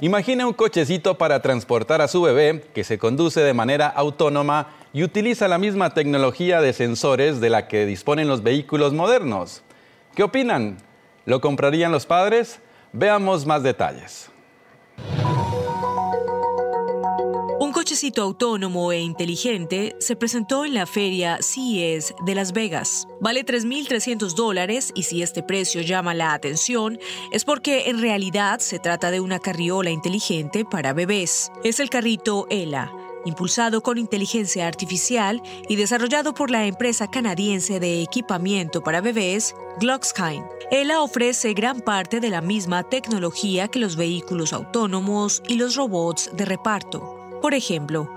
Imagine 0.00 0.46
un 0.46 0.54
cochecito 0.54 1.18
para 1.18 1.42
transportar 1.42 2.00
a 2.00 2.08
su 2.08 2.22
bebé 2.22 2.64
que 2.74 2.84
se 2.84 2.98
conduce 2.98 3.40
de 3.40 3.52
manera 3.52 3.86
autónoma 3.86 4.68
y 4.92 5.04
utiliza 5.04 5.46
la 5.46 5.58
misma 5.58 5.90
tecnología 5.90 6.60
de 6.60 6.72
sensores 6.72 7.40
de 7.40 7.50
la 7.50 7.68
que 7.68 7.86
disponen 7.86 8.26
los 8.26 8.42
vehículos 8.42 8.92
modernos. 8.92 9.62
¿Qué 10.14 10.22
opinan? 10.22 10.78
¿Lo 11.26 11.40
comprarían 11.40 11.92
los 11.92 12.06
padres? 12.06 12.60
Veamos 12.92 13.46
más 13.46 13.62
detalles. 13.62 14.30
Un 17.70 17.74
cochecito 17.74 18.22
autónomo 18.22 18.90
e 18.90 18.98
inteligente 18.98 19.94
se 20.00 20.16
presentó 20.16 20.64
en 20.64 20.74
la 20.74 20.86
feria 20.86 21.38
CES 21.40 22.14
de 22.26 22.34
Las 22.34 22.52
Vegas. 22.52 23.06
Vale 23.20 23.46
3.300 23.46 24.34
dólares 24.34 24.90
y 24.96 25.04
si 25.04 25.22
este 25.22 25.44
precio 25.44 25.80
llama 25.80 26.12
la 26.12 26.34
atención 26.34 26.98
es 27.30 27.44
porque 27.44 27.88
en 27.88 28.00
realidad 28.00 28.58
se 28.58 28.80
trata 28.80 29.12
de 29.12 29.20
una 29.20 29.38
carriola 29.38 29.90
inteligente 29.90 30.64
para 30.64 30.92
bebés. 30.92 31.52
Es 31.62 31.78
el 31.78 31.90
carrito 31.90 32.48
ELA 32.50 32.92
impulsado 33.24 33.82
con 33.82 33.98
inteligencia 33.98 34.66
artificial 34.66 35.40
y 35.68 35.76
desarrollado 35.76 36.34
por 36.34 36.50
la 36.50 36.66
empresa 36.66 37.08
canadiense 37.08 37.78
de 37.78 38.02
equipamiento 38.02 38.82
para 38.82 39.00
bebés 39.00 39.54
Glocksky. 39.78 40.42
ELA 40.72 41.02
ofrece 41.02 41.54
gran 41.54 41.82
parte 41.82 42.18
de 42.18 42.30
la 42.30 42.40
misma 42.40 42.82
tecnología 42.82 43.68
que 43.68 43.78
los 43.78 43.94
vehículos 43.94 44.52
autónomos 44.52 45.40
y 45.46 45.54
los 45.54 45.76
robots 45.76 46.30
de 46.32 46.46
reparto. 46.46 47.19
Por 47.40 47.54
ejemplo, 47.54 48.08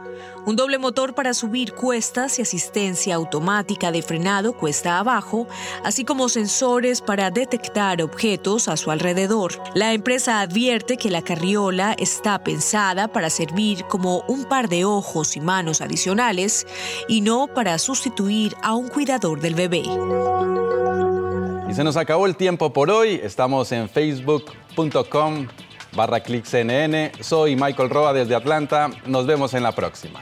un 0.45 0.57
doble 0.57 0.77
motor 0.77 1.15
para 1.15 1.33
subir 1.33 1.73
cuestas 1.73 2.37
y 2.37 2.41
asistencia 2.41 3.15
automática 3.15 3.91
de 3.91 4.01
frenado 4.01 4.53
cuesta 4.53 4.99
abajo, 4.99 5.47
así 5.83 6.03
como 6.03 6.27
sensores 6.27 7.01
para 7.01 7.31
detectar 7.31 8.01
objetos 8.01 8.67
a 8.67 8.75
su 8.75 8.91
alrededor. 8.91 9.53
La 9.73 9.93
empresa 9.93 10.41
advierte 10.41 10.97
que 10.97 11.09
la 11.09 11.21
carriola 11.21 11.95
está 11.97 12.43
pensada 12.43 13.07
para 13.07 13.29
servir 13.29 13.85
como 13.85 14.19
un 14.27 14.43
par 14.43 14.67
de 14.67 14.83
ojos 14.83 15.37
y 15.37 15.39
manos 15.39 15.79
adicionales 15.79 16.67
y 17.07 17.21
no 17.21 17.47
para 17.47 17.77
sustituir 17.77 18.55
a 18.61 18.75
un 18.75 18.89
cuidador 18.89 19.39
del 19.39 19.55
bebé. 19.55 19.83
Y 21.69 21.73
se 21.73 21.83
nos 21.83 21.95
acabó 21.95 22.25
el 22.25 22.35
tiempo 22.35 22.73
por 22.73 22.91
hoy. 22.91 23.19
Estamos 23.23 23.71
en 23.71 23.87
facebook.com 23.87 25.47
barra 25.95 26.21
ClickCNN. 26.21 27.11
Soy 27.21 27.55
Michael 27.55 27.89
Roa 27.89 28.13
desde 28.13 28.35
Atlanta. 28.35 28.89
Nos 29.05 29.25
vemos 29.25 29.53
en 29.53 29.63
la 29.63 29.71
próxima. 29.71 30.21